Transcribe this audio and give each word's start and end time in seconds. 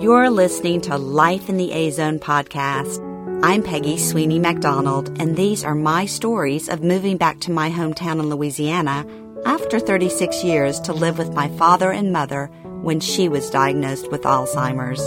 You're 0.00 0.30
listening 0.30 0.80
to 0.82 0.96
Life 0.96 1.48
in 1.48 1.56
the 1.56 1.72
A 1.72 1.90
Zone 1.90 2.20
podcast. 2.20 3.02
I'm 3.42 3.64
Peggy 3.64 3.98
Sweeney 3.98 4.38
McDonald, 4.38 5.20
and 5.20 5.36
these 5.36 5.64
are 5.64 5.74
my 5.74 6.06
stories 6.06 6.68
of 6.68 6.84
moving 6.84 7.16
back 7.16 7.40
to 7.40 7.50
my 7.50 7.68
hometown 7.68 8.20
in 8.20 8.30
Louisiana 8.30 9.04
after 9.44 9.80
36 9.80 10.44
years 10.44 10.78
to 10.82 10.92
live 10.92 11.18
with 11.18 11.34
my 11.34 11.48
father 11.48 11.90
and 11.90 12.12
mother 12.12 12.46
when 12.82 13.00
she 13.00 13.28
was 13.28 13.50
diagnosed 13.50 14.08
with 14.12 14.22
Alzheimer's. 14.22 15.02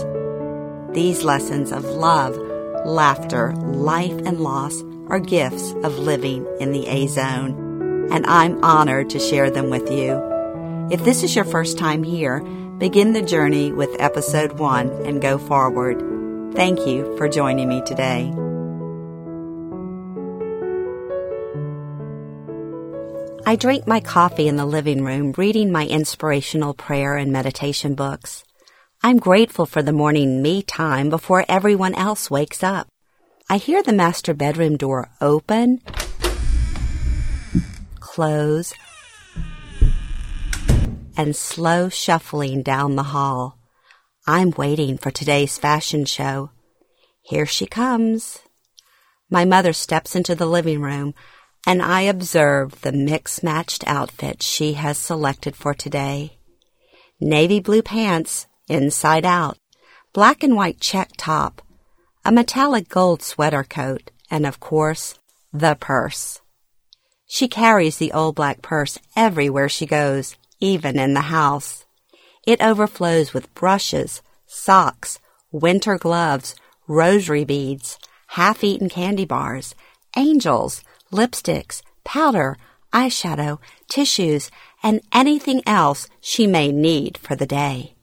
These 0.93 1.23
lessons 1.23 1.71
of 1.71 1.85
love, 1.85 2.35
laughter, 2.85 3.53
life, 3.55 4.19
and 4.25 4.41
loss 4.41 4.83
are 5.07 5.19
gifts 5.19 5.71
of 5.85 5.99
living 5.99 6.45
in 6.59 6.73
the 6.73 6.85
A 6.87 7.07
Zone, 7.07 8.09
and 8.11 8.25
I'm 8.25 8.61
honored 8.61 9.09
to 9.11 9.19
share 9.19 9.49
them 9.49 9.69
with 9.69 9.89
you. 9.89 10.21
If 10.91 11.05
this 11.05 11.23
is 11.23 11.33
your 11.33 11.45
first 11.45 11.77
time 11.77 12.03
here, 12.03 12.45
begin 12.81 13.13
the 13.13 13.21
journey 13.21 13.71
with 13.71 13.95
episode 13.99 14.53
one 14.53 14.89
and 15.05 15.21
go 15.21 15.37
forward. 15.37 16.01
Thank 16.55 16.87
you 16.87 17.15
for 17.15 17.29
joining 17.29 17.69
me 17.69 17.83
today. 17.85 18.33
I 23.45 23.55
drink 23.55 23.85
my 23.85 23.99
coffee 23.99 24.47
in 24.47 24.55
the 24.55 24.65
living 24.65 25.05
room, 25.05 25.31
reading 25.37 25.71
my 25.71 25.85
inspirational 25.85 26.73
prayer 26.73 27.17
and 27.17 27.31
meditation 27.31 27.93
books. 27.93 28.43
I'm 29.03 29.17
grateful 29.17 29.67
for 29.67 29.83
the 29.83 29.93
morning 29.93 30.41
me 30.41 30.63
time 30.63 31.11
before 31.11 31.45
everyone 31.47 31.93
else 31.93 32.31
wakes 32.31 32.63
up. 32.63 32.87
I 33.47 33.57
hear 33.57 33.83
the 33.83 33.93
master 33.93 34.33
bedroom 34.33 34.75
door 34.75 35.11
open, 35.21 35.81
close, 37.99 38.73
and 41.17 41.35
slow 41.35 41.89
shuffling 41.89 42.63
down 42.63 42.95
the 42.95 43.03
hall. 43.03 43.57
I'm 44.27 44.51
waiting 44.51 44.97
for 44.97 45.11
today's 45.11 45.57
fashion 45.57 46.05
show. 46.05 46.51
Here 47.21 47.45
she 47.45 47.65
comes. 47.65 48.39
My 49.29 49.45
mother 49.45 49.73
steps 49.73 50.15
into 50.15 50.35
the 50.35 50.45
living 50.45 50.81
room 50.81 51.13
and 51.65 51.81
I 51.81 52.01
observe 52.01 52.81
the 52.81 52.91
mix 52.91 53.43
matched 53.43 53.87
outfit 53.87 54.41
she 54.41 54.73
has 54.73 54.97
selected 54.97 55.55
for 55.55 55.73
today. 55.73 56.37
Navy 57.19 57.59
blue 57.59 57.81
pants 57.81 58.47
inside 58.67 59.25
out, 59.25 59.57
black 60.13 60.43
and 60.43 60.55
white 60.55 60.79
check 60.79 61.11
top, 61.17 61.61
a 62.25 62.31
metallic 62.31 62.89
gold 62.89 63.21
sweater 63.21 63.63
coat, 63.63 64.11
and 64.29 64.45
of 64.45 64.59
course, 64.59 65.19
the 65.53 65.75
purse. 65.75 66.41
She 67.27 67.47
carries 67.47 67.97
the 67.97 68.11
old 68.11 68.35
black 68.35 68.61
purse 68.61 68.97
everywhere 69.15 69.69
she 69.69 69.85
goes, 69.85 70.35
even 70.61 70.97
in 70.97 71.13
the 71.13 71.21
house. 71.21 71.85
It 72.47 72.61
overflows 72.61 73.33
with 73.33 73.53
brushes, 73.53 74.21
socks, 74.47 75.19
winter 75.51 75.97
gloves, 75.97 76.55
rosary 76.87 77.43
beads, 77.43 77.99
half-eaten 78.27 78.87
candy 78.87 79.25
bars, 79.25 79.75
angels, 80.15 80.83
lipsticks, 81.11 81.81
powder, 82.03 82.57
eyeshadow, 82.93 83.59
tissues, 83.89 84.49
and 84.81 85.01
anything 85.11 85.61
else 85.65 86.07
she 86.19 86.47
may 86.47 86.71
need 86.71 87.17
for 87.17 87.35
the 87.35 87.45
day. 87.45 87.93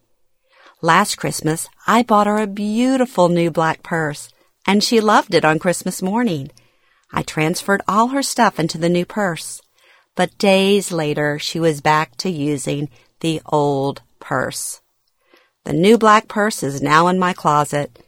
Last 0.80 1.16
Christmas, 1.16 1.68
I 1.86 2.02
bought 2.02 2.26
her 2.26 2.38
a 2.38 2.46
beautiful 2.46 3.28
new 3.28 3.50
black 3.50 3.82
purse, 3.82 4.28
and 4.66 4.84
she 4.84 5.00
loved 5.00 5.34
it 5.34 5.44
on 5.44 5.58
Christmas 5.58 6.00
morning. 6.00 6.50
I 7.12 7.22
transferred 7.22 7.82
all 7.88 8.08
her 8.08 8.22
stuff 8.22 8.60
into 8.60 8.78
the 8.78 8.88
new 8.88 9.04
purse, 9.04 9.60
but 10.18 10.36
days 10.36 10.90
later 10.90 11.38
she 11.38 11.60
was 11.60 11.80
back 11.80 12.16
to 12.16 12.28
using 12.28 12.88
the 13.20 13.40
old 13.46 14.02
purse. 14.18 14.80
The 15.64 15.72
new 15.72 15.96
black 15.96 16.26
purse 16.26 16.64
is 16.64 16.82
now 16.82 17.06
in 17.06 17.20
my 17.20 17.32
closet. 17.32 18.02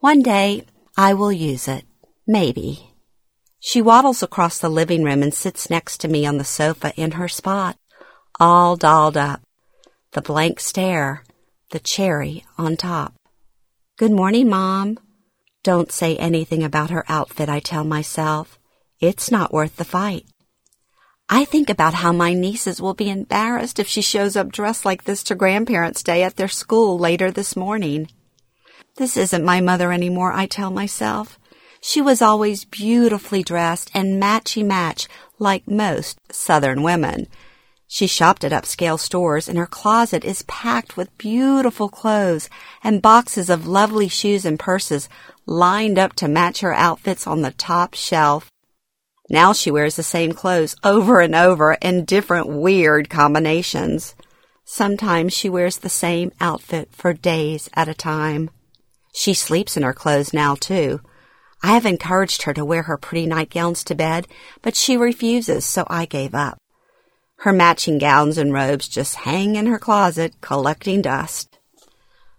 One 0.00 0.22
day 0.22 0.66
I 0.96 1.14
will 1.14 1.30
use 1.30 1.68
it. 1.68 1.84
Maybe. 2.26 2.90
She 3.60 3.80
waddles 3.80 4.24
across 4.24 4.58
the 4.58 4.68
living 4.68 5.04
room 5.04 5.22
and 5.22 5.32
sits 5.32 5.70
next 5.70 5.98
to 5.98 6.08
me 6.08 6.26
on 6.26 6.36
the 6.36 6.42
sofa 6.42 6.92
in 6.96 7.12
her 7.12 7.28
spot, 7.28 7.76
all 8.40 8.74
dolled 8.74 9.16
up. 9.16 9.40
The 10.14 10.20
blank 10.20 10.58
stare, 10.58 11.22
the 11.70 11.78
cherry 11.78 12.44
on 12.58 12.76
top. 12.76 13.14
Good 13.98 14.10
morning, 14.10 14.48
Mom. 14.48 14.98
Don't 15.62 15.92
say 15.92 16.16
anything 16.16 16.64
about 16.64 16.90
her 16.90 17.04
outfit, 17.08 17.48
I 17.48 17.60
tell 17.60 17.84
myself. 17.84 18.58
It's 18.98 19.30
not 19.30 19.52
worth 19.52 19.76
the 19.76 19.84
fight. 19.84 20.26
I 21.34 21.46
think 21.46 21.70
about 21.70 21.94
how 21.94 22.12
my 22.12 22.34
nieces 22.34 22.78
will 22.78 22.92
be 22.92 23.08
embarrassed 23.08 23.78
if 23.78 23.88
she 23.88 24.02
shows 24.02 24.36
up 24.36 24.52
dressed 24.52 24.84
like 24.84 25.04
this 25.04 25.22
to 25.22 25.34
Grandparents' 25.34 26.02
Day 26.02 26.22
at 26.22 26.36
their 26.36 26.46
school 26.46 26.98
later 26.98 27.30
this 27.30 27.56
morning. 27.56 28.10
This 28.96 29.16
isn't 29.16 29.42
my 29.42 29.62
mother 29.62 29.92
anymore, 29.92 30.34
I 30.34 30.44
tell 30.44 30.70
myself. 30.70 31.38
She 31.80 32.02
was 32.02 32.20
always 32.20 32.66
beautifully 32.66 33.42
dressed 33.42 33.90
and 33.94 34.22
matchy 34.22 34.62
match 34.62 35.08
like 35.38 35.66
most 35.66 36.20
Southern 36.30 36.82
women. 36.82 37.28
She 37.88 38.06
shopped 38.06 38.44
at 38.44 38.52
upscale 38.52 39.00
stores 39.00 39.48
and 39.48 39.56
her 39.56 39.66
closet 39.66 40.26
is 40.26 40.42
packed 40.42 40.98
with 40.98 41.16
beautiful 41.16 41.88
clothes 41.88 42.50
and 42.84 43.00
boxes 43.00 43.48
of 43.48 43.66
lovely 43.66 44.08
shoes 44.08 44.44
and 44.44 44.58
purses 44.58 45.08
lined 45.46 45.98
up 45.98 46.12
to 46.16 46.28
match 46.28 46.60
her 46.60 46.74
outfits 46.74 47.26
on 47.26 47.40
the 47.40 47.52
top 47.52 47.94
shelf. 47.94 48.52
Now 49.32 49.54
she 49.54 49.70
wears 49.70 49.96
the 49.96 50.02
same 50.02 50.32
clothes 50.32 50.76
over 50.84 51.20
and 51.20 51.34
over 51.34 51.72
in 51.80 52.04
different 52.04 52.48
weird 52.48 53.08
combinations. 53.08 54.14
Sometimes 54.66 55.32
she 55.32 55.48
wears 55.48 55.78
the 55.78 55.88
same 55.88 56.32
outfit 56.38 56.90
for 56.92 57.14
days 57.14 57.70
at 57.72 57.88
a 57.88 57.94
time. 57.94 58.50
She 59.14 59.32
sleeps 59.32 59.74
in 59.74 59.84
her 59.84 59.94
clothes 59.94 60.34
now 60.34 60.54
too. 60.54 61.00
I 61.62 61.72
have 61.72 61.86
encouraged 61.86 62.42
her 62.42 62.52
to 62.52 62.64
wear 62.64 62.82
her 62.82 62.98
pretty 62.98 63.26
nightgowns 63.26 63.82
to 63.84 63.94
bed, 63.94 64.28
but 64.60 64.76
she 64.76 64.98
refuses, 64.98 65.64
so 65.64 65.86
I 65.88 66.04
gave 66.04 66.34
up. 66.34 66.58
Her 67.36 67.54
matching 67.54 67.96
gowns 67.96 68.36
and 68.36 68.52
robes 68.52 68.86
just 68.86 69.14
hang 69.14 69.56
in 69.56 69.64
her 69.64 69.78
closet, 69.78 70.34
collecting 70.42 71.00
dust. 71.00 71.58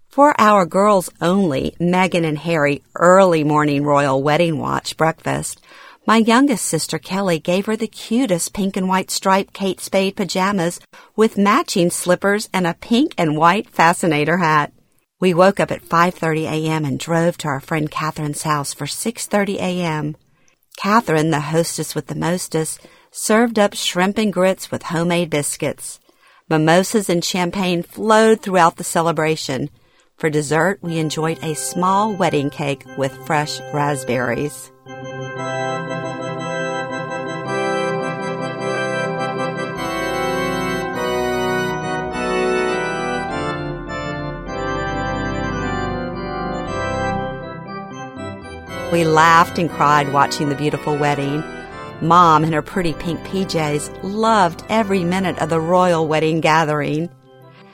For 0.09 0.39
our 0.39 0.67
girls 0.67 1.09
only 1.21 1.75
Meghan 1.79 2.23
and 2.23 2.37
Harry 2.37 2.83
early 2.95 3.43
morning 3.43 3.83
royal 3.83 4.21
wedding 4.21 4.59
watch 4.59 4.95
breakfast, 4.95 5.59
my 6.05 6.17
youngest 6.17 6.65
sister 6.65 6.99
Kelly 6.99 7.39
gave 7.39 7.65
her 7.65 7.77
the 7.77 7.87
cutest 7.87 8.53
pink 8.53 8.75
and 8.75 8.89
white 8.89 9.09
striped 9.09 9.53
Kate 9.53 9.79
Spade 9.79 10.17
pajamas 10.17 10.81
with 11.15 11.37
matching 11.37 11.89
slippers 11.89 12.49
and 12.53 12.67
a 12.67 12.73
pink 12.73 13.13
and 13.17 13.37
white 13.37 13.69
fascinator 13.69 14.37
hat. 14.37 14.73
We 15.21 15.33
woke 15.33 15.61
up 15.61 15.71
at 15.71 15.81
5:30 15.81 16.43
a.m. 16.43 16.83
and 16.83 16.99
drove 16.99 17.37
to 17.37 17.47
our 17.47 17.61
friend 17.61 17.89
Catherine's 17.89 18.43
house 18.43 18.73
for 18.73 18.85
6:30 18.85 19.55
a.m. 19.55 20.17
Catherine, 20.75 21.29
the 21.29 21.39
hostess 21.39 21.95
with 21.95 22.07
the 22.07 22.15
mostest, 22.15 22.81
served 23.11 23.57
up 23.57 23.73
shrimp 23.73 24.17
and 24.17 24.33
grits 24.33 24.71
with 24.71 24.83
homemade 24.83 25.29
biscuits. 25.29 26.01
Mimosas 26.49 27.09
and 27.09 27.23
champagne 27.23 27.81
flowed 27.81 28.41
throughout 28.41 28.75
the 28.75 28.83
celebration. 28.83 29.69
For 30.17 30.29
dessert, 30.29 30.79
we 30.81 30.99
enjoyed 30.99 31.43
a 31.43 31.53
small 31.53 32.13
wedding 32.13 32.49
cake 32.49 32.85
with 32.97 33.13
fresh 33.25 33.59
raspberries. 33.73 34.71
We 48.93 49.05
laughed 49.05 49.57
and 49.57 49.71
cried 49.71 50.13
watching 50.13 50.49
the 50.49 50.55
beautiful 50.55 50.95
wedding. 50.95 51.43
Mom, 51.99 52.43
in 52.43 52.53
her 52.53 52.61
pretty 52.61 52.93
pink 52.93 53.19
PJs, 53.21 54.03
loved 54.03 54.63
every 54.69 55.03
minute 55.03 55.39
of 55.39 55.49
the 55.49 55.59
royal 55.59 56.07
wedding 56.07 56.41
gathering. 56.41 57.09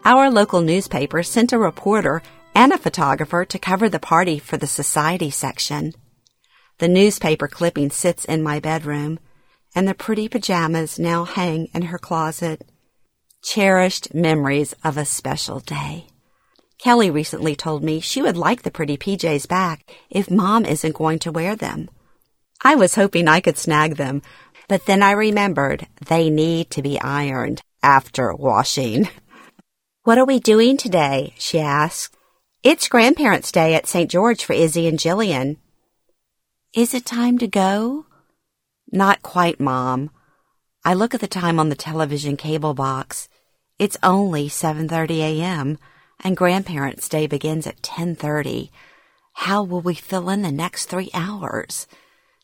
Our 0.09 0.31
local 0.31 0.61
newspaper 0.61 1.21
sent 1.21 1.53
a 1.53 1.59
reporter 1.59 2.23
and 2.56 2.73
a 2.73 2.79
photographer 2.79 3.45
to 3.45 3.59
cover 3.59 3.88
the 3.88 4.00
party 4.00 4.39
for 4.39 4.57
the 4.57 4.65
society 4.65 5.29
section. 5.29 5.94
The 6.79 6.88
newspaper 6.88 7.47
clipping 7.47 7.91
sits 7.91 8.25
in 8.25 8.41
my 8.41 8.59
bedroom, 8.59 9.19
and 9.75 9.88
the 9.88 9.94
pretty 9.94 10.27
pajamas 10.27 10.97
now 10.97 11.25
hang 11.25 11.67
in 11.75 11.83
her 11.83 12.00
closet. 12.00 12.67
Cherished 13.44 14.11
memories 14.11 14.73
of 14.83 14.97
a 14.97 15.06
special 15.06 15.59
day. 15.59 16.07
Kelly 16.79 17.12
recently 17.12 17.55
told 17.55 17.83
me 17.83 18.00
she 18.00 18.23
would 18.23 18.35
like 18.35 18.63
the 18.63 18.71
pretty 18.71 18.97
PJs 18.97 19.47
back 19.47 19.85
if 20.09 20.31
Mom 20.31 20.65
isn't 20.65 20.95
going 20.95 21.19
to 21.19 21.31
wear 21.31 21.55
them. 21.55 21.88
I 22.63 22.73
was 22.73 22.95
hoping 22.95 23.27
I 23.27 23.41
could 23.41 23.59
snag 23.59 23.97
them, 23.97 24.23
but 24.67 24.88
then 24.88 25.03
I 25.03 25.12
remembered 25.12 25.85
they 26.07 26.31
need 26.31 26.71
to 26.71 26.81
be 26.81 27.00
ironed 27.00 27.62
after 27.83 28.33
washing. 28.33 29.07
What 30.04 30.18
are 30.18 30.25
we 30.25 30.40
doing 30.40 30.78
today? 30.78 31.34
she 31.38 31.60
asked. 31.60 32.16
It's 32.63 32.88
Grandparents' 32.88 33.51
Day 33.51 33.75
at 33.75 33.86
St. 33.86 34.10
George 34.10 34.46
for 34.46 34.54
Izzy 34.54 34.88
and 34.88 34.98
Jillian. 34.98 35.57
Is 36.74 36.94
it 36.94 37.06
time 37.06 37.38
to 37.40 37.48
go? 37.48 38.06
Not 38.90 39.22
quite, 39.22 39.60
Mom. 39.60 40.10
I 40.86 40.94
look 40.94 41.13
at 41.13 41.19
the 41.19 41.28
time 41.28 41.60
on 41.60 41.68
the 41.68 41.75
television 41.75 42.38
cable 42.38 42.74
box. 42.74 43.28
It's 43.78 43.98
only 44.01 44.48
7:30 44.48 45.19
a.m. 45.19 45.78
and 46.24 46.38
grandparents' 46.38 47.10
day 47.10 47.28
begins 47.28 47.68
at 47.68 47.81
10:30. 47.81 48.69
How 49.34 49.63
will 49.63 49.81
we 49.81 49.96
fill 49.96 50.30
in 50.30 50.44
the 50.44 50.51
next 50.51 50.86
3 50.86 51.10
hours? 51.13 51.88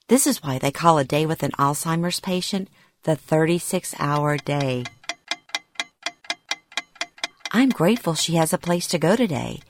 This 0.10 0.28
is 0.28 0.44
why 0.44 0.60
they 0.60 0.72
call 0.72 0.98
a 0.98 1.06
day 1.06 1.25
with 1.25 1.42
an 1.42 1.52
Alzheimer's 1.57 2.19
patient 2.19 2.68
the 3.04 3.16
36-hour 3.16 4.38
day. 4.40 4.84
I'm 7.57 7.69
grateful 7.69 8.16
she 8.16 8.34
has 8.36 8.52
a 8.52 8.57
place 8.57 8.86
to 8.88 8.98
go 8.98 9.16
today. 9.16 9.62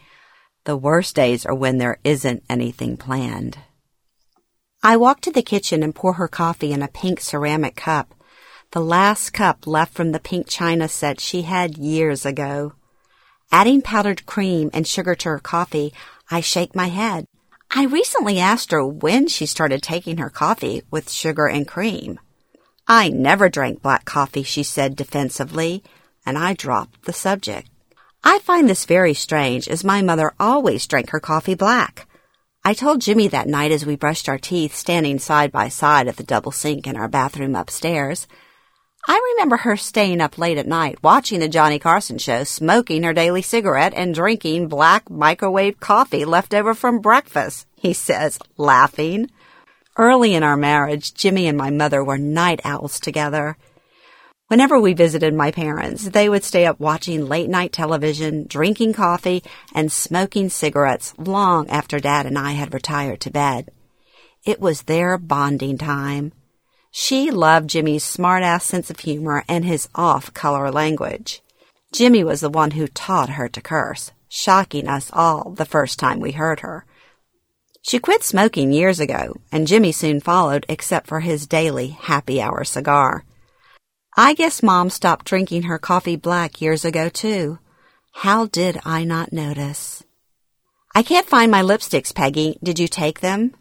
The 0.64 0.76
worst 0.76 1.16
days 1.16 1.46
are 1.46 1.54
when 1.54 1.78
there 1.78 2.00
isn't 2.04 2.42
anything 2.50 2.98
planned. 2.98 3.60
I 4.82 4.98
walk 4.98 5.22
to 5.22 5.32
the 5.32 5.44
kitchen 5.44 5.84
and 5.84 5.94
pour 5.94 6.14
her 6.14 6.28
coffee 6.28 6.72
in 6.72 6.82
a 6.82 6.88
pink 6.88 7.22
ceramic 7.22 7.76
cup, 7.76 8.16
the 8.72 8.82
last 8.82 9.34
cup 9.34 9.68
left 9.68 9.94
from 9.94 10.14
the 10.14 10.20
pink 10.20 10.48
china 10.48 10.88
set 10.88 11.20
she 11.20 11.44
had 11.44 11.78
years 11.78 12.26
ago. 12.26 12.74
Adding 13.52 13.84
powdered 13.84 14.26
cream 14.26 14.72
and 14.74 14.88
sugar 14.88 15.14
to 15.14 15.30
her 15.30 15.40
coffee, 15.40 15.94
I 16.32 16.42
shake 16.42 16.76
my 16.76 16.88
head. 16.88 17.28
I 17.70 17.86
recently 17.86 18.40
asked 18.40 18.72
her 18.72 18.84
when 18.84 19.28
she 19.28 19.46
started 19.46 19.84
taking 19.84 20.18
her 20.18 20.32
coffee 20.32 20.82
with 20.90 21.12
sugar 21.12 21.46
and 21.46 21.68
cream. 21.68 22.20
I 22.88 23.10
never 23.10 23.48
drank 23.48 23.84
black 23.84 24.06
coffee, 24.06 24.42
she 24.42 24.64
said 24.64 24.96
defensively, 24.96 25.84
and 26.26 26.36
I 26.36 26.56
dropped 26.56 27.04
the 27.04 27.14
subject. 27.14 27.70
I 28.28 28.40
find 28.40 28.68
this 28.68 28.86
very 28.86 29.14
strange 29.14 29.68
as 29.68 29.84
my 29.84 30.02
mother 30.02 30.34
always 30.40 30.88
drank 30.88 31.12
her 31.12 31.20
coffee 31.20 31.54
black. 31.54 32.08
I 32.64 32.74
told 32.74 33.02
Jimmy 33.02 33.28
that 33.28 33.48
night 33.48 33.72
as 33.72 33.86
we 33.86 33.96
brushed 33.96 34.28
our 34.28 34.40
teeth 34.40 34.76
standing 34.76 35.20
side 35.20 35.52
by 35.52 35.70
side 35.70 36.08
at 36.08 36.18
the 36.18 36.24
double 36.24 36.52
sink 36.52 36.88
in 36.88 36.98
our 36.98 37.08
bathroom 37.08 37.56
upstairs. 37.56 38.28
I 39.08 39.34
remember 39.34 39.58
her 39.58 39.78
staying 39.78 40.22
up 40.22 40.40
late 40.40 40.58
at 40.58 40.66
night 40.66 41.04
watching 41.04 41.40
the 41.40 41.48
Johnny 41.48 41.78
Carson 41.78 42.18
show, 42.18 42.44
smoking 42.44 43.04
her 43.04 43.14
daily 43.14 43.44
cigarette 43.44 43.94
and 43.96 44.16
drinking 44.16 44.70
black 44.70 45.08
microwave 45.08 45.80
coffee 45.80 46.26
left 46.26 46.56
over 46.56 46.74
from 46.74 47.02
breakfast, 47.02 47.68
he 47.76 47.94
says, 47.94 48.40
laughing. 48.58 49.30
Early 49.98 50.34
in 50.34 50.42
our 50.42 50.58
marriage, 50.58 51.14
Jimmy 51.14 51.46
and 51.46 51.60
my 51.60 51.70
mother 51.70 52.04
were 52.04 52.18
night 52.18 52.60
owls 52.64 53.00
together. 53.00 53.56
Whenever 54.48 54.80
we 54.80 54.94
visited 54.94 55.34
my 55.34 55.50
parents, 55.50 56.10
they 56.10 56.30
would 56.30 56.44
stay 56.44 56.68
up 56.68 56.80
watching 56.80 57.28
late 57.28 57.50
night 57.50 57.72
television, 57.74 58.46
drinking 58.48 58.94
coffee, 58.94 59.42
and 59.74 59.92
smoking 59.92 60.50
cigarettes 60.50 61.16
long 61.18 61.68
after 61.70 62.00
Dad 62.00 62.28
and 62.28 62.38
I 62.38 62.52
had 62.52 62.72
retired 62.72 63.22
to 63.22 63.32
bed. 63.32 63.72
It 64.46 64.62
was 64.62 64.84
their 64.84 65.18
bonding 65.18 65.80
time. 65.80 66.32
She 66.92 67.32
loved 67.32 67.72
Jimmy's 67.72 68.04
smart-ass 68.04 68.64
sense 68.64 68.92
of 68.92 69.00
humor 69.00 69.44
and 69.50 69.66
his 69.66 69.90
off-color 69.96 70.70
language. 70.72 71.42
Jimmy 71.92 72.24
was 72.24 72.42
the 72.42 72.50
one 72.50 72.72
who 72.72 72.88
taught 72.88 73.30
her 73.32 73.50
to 73.50 73.62
curse, 73.62 74.12
shocking 74.30 74.88
us 74.88 75.10
all 75.12 75.54
the 75.54 75.66
first 75.66 75.98
time 75.98 76.20
we 76.20 76.34
heard 76.34 76.60
her. 76.60 76.86
She 77.82 77.98
quit 77.98 78.24
smoking 78.24 78.72
years 78.72 79.00
ago, 79.00 79.34
and 79.52 79.66
Jimmy 79.66 79.92
soon 79.92 80.20
followed 80.20 80.68
except 80.70 81.08
for 81.08 81.22
his 81.22 81.48
daily 81.48 81.88
happy 81.88 82.40
hour 82.40 82.64
cigar. 82.64 83.26
I 84.18 84.34
guess 84.34 84.64
Mom 84.64 84.90
stopped 84.90 85.26
drinking 85.26 85.64
her 85.64 85.78
coffee 85.78 86.16
black 86.16 86.62
years 86.62 86.86
ago, 86.86 87.10
too. 87.10 87.60
How 88.14 88.46
did 88.46 88.80
I 88.86 89.04
not 89.04 89.34
notice? 89.34 90.04
I 90.96 91.04
can't 91.04 91.28
find 91.28 91.52
my 91.52 91.62
lipsticks, 91.62 92.16
Peggy. 92.16 92.58
Did 92.64 92.80
you 92.80 92.88
take 92.88 93.20
them? 93.20 93.54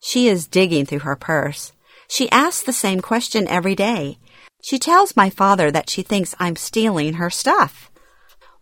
She 0.00 0.26
is 0.26 0.46
digging 0.46 0.86
through 0.86 1.00
her 1.00 1.16
purse. 1.16 1.72
She 2.08 2.30
asks 2.30 2.62
the 2.62 2.72
same 2.72 3.00
question 3.00 3.46
every 3.46 3.74
day. 3.74 4.16
She 4.62 4.78
tells 4.78 5.16
my 5.16 5.28
father 5.28 5.70
that 5.70 5.90
she 5.90 6.00
thinks 6.00 6.34
I'm 6.38 6.56
stealing 6.56 7.14
her 7.14 7.28
stuff. 7.28 7.90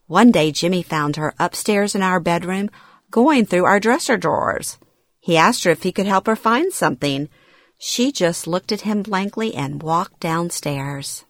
One 0.09 0.33
day 0.33 0.51
Jimmy 0.51 0.83
found 0.83 1.15
her 1.15 1.35
upstairs 1.39 1.95
in 1.95 2.03
our 2.03 2.19
bedroom 2.19 2.69
going 3.13 3.47
through 3.47 3.65
our 3.65 3.79
dresser 3.79 4.17
drawers. 4.17 4.77
He 5.21 5.37
asked 5.37 5.63
her 5.63 5.71
if 5.71 5.85
he 5.85 5.93
could 5.93 6.07
help 6.07 6.27
her 6.27 6.35
find 6.35 6.73
something. 6.73 7.29
She 7.85 8.13
just 8.13 8.47
looked 8.47 8.71
at 8.71 8.83
him 8.83 9.03
blankly 9.03 9.57
and 9.57 9.83
walked 9.83 10.21
downstairs. 10.21 11.25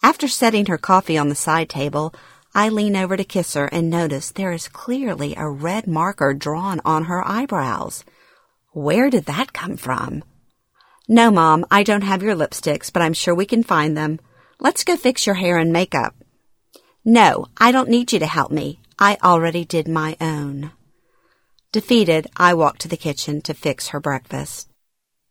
After 0.00 0.28
setting 0.28 0.66
her 0.66 0.78
coffee 0.78 1.18
on 1.18 1.28
the 1.28 1.34
side 1.34 1.68
table, 1.68 2.14
I 2.54 2.68
lean 2.68 2.94
over 2.94 3.16
to 3.16 3.24
kiss 3.24 3.54
her 3.54 3.66
and 3.66 3.90
notice 3.90 4.30
there 4.30 4.52
is 4.52 4.68
clearly 4.68 5.34
a 5.36 5.48
red 5.48 5.88
marker 5.88 6.34
drawn 6.34 6.80
on 6.84 7.06
her 7.06 7.26
eyebrows. 7.26 8.04
Where 8.74 9.10
did 9.10 9.24
that 9.24 9.52
come 9.52 9.76
from? 9.76 10.22
No, 11.08 11.32
Mom, 11.32 11.66
I 11.68 11.82
don't 11.82 12.02
have 12.02 12.22
your 12.22 12.36
lipsticks, 12.36 12.92
but 12.92 13.02
I'm 13.02 13.12
sure 13.12 13.34
we 13.34 13.44
can 13.44 13.64
find 13.64 13.96
them. 13.96 14.20
Let's 14.60 14.84
go 14.84 14.94
fix 14.94 15.26
your 15.26 15.34
hair 15.34 15.58
and 15.58 15.72
makeup. 15.72 16.14
No, 17.04 17.46
I 17.56 17.72
don't 17.72 17.90
need 17.90 18.12
you 18.12 18.20
to 18.20 18.26
help 18.26 18.52
me. 18.52 18.78
I 19.00 19.18
already 19.20 19.64
did 19.64 19.88
my 19.88 20.16
own. 20.20 20.70
Defeated, 21.72 22.28
I 22.36 22.54
walk 22.54 22.78
to 22.78 22.88
the 22.88 22.96
kitchen 22.96 23.40
to 23.42 23.52
fix 23.52 23.88
her 23.88 23.98
breakfast. 23.98 24.68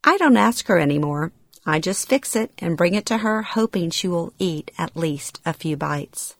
I 0.06 0.18
don't 0.18 0.36
ask 0.36 0.66
her 0.66 0.78
anymore. 0.78 1.32
I 1.64 1.80
just 1.80 2.08
fix 2.08 2.36
it 2.36 2.52
and 2.58 2.76
bring 2.76 2.94
it 2.94 3.06
to 3.06 3.18
her, 3.18 3.40
hoping 3.40 3.88
she 3.88 4.06
will 4.06 4.34
eat 4.38 4.70
at 4.76 4.96
least 4.96 5.40
a 5.46 5.54
few 5.54 5.78
bites. 5.78 6.36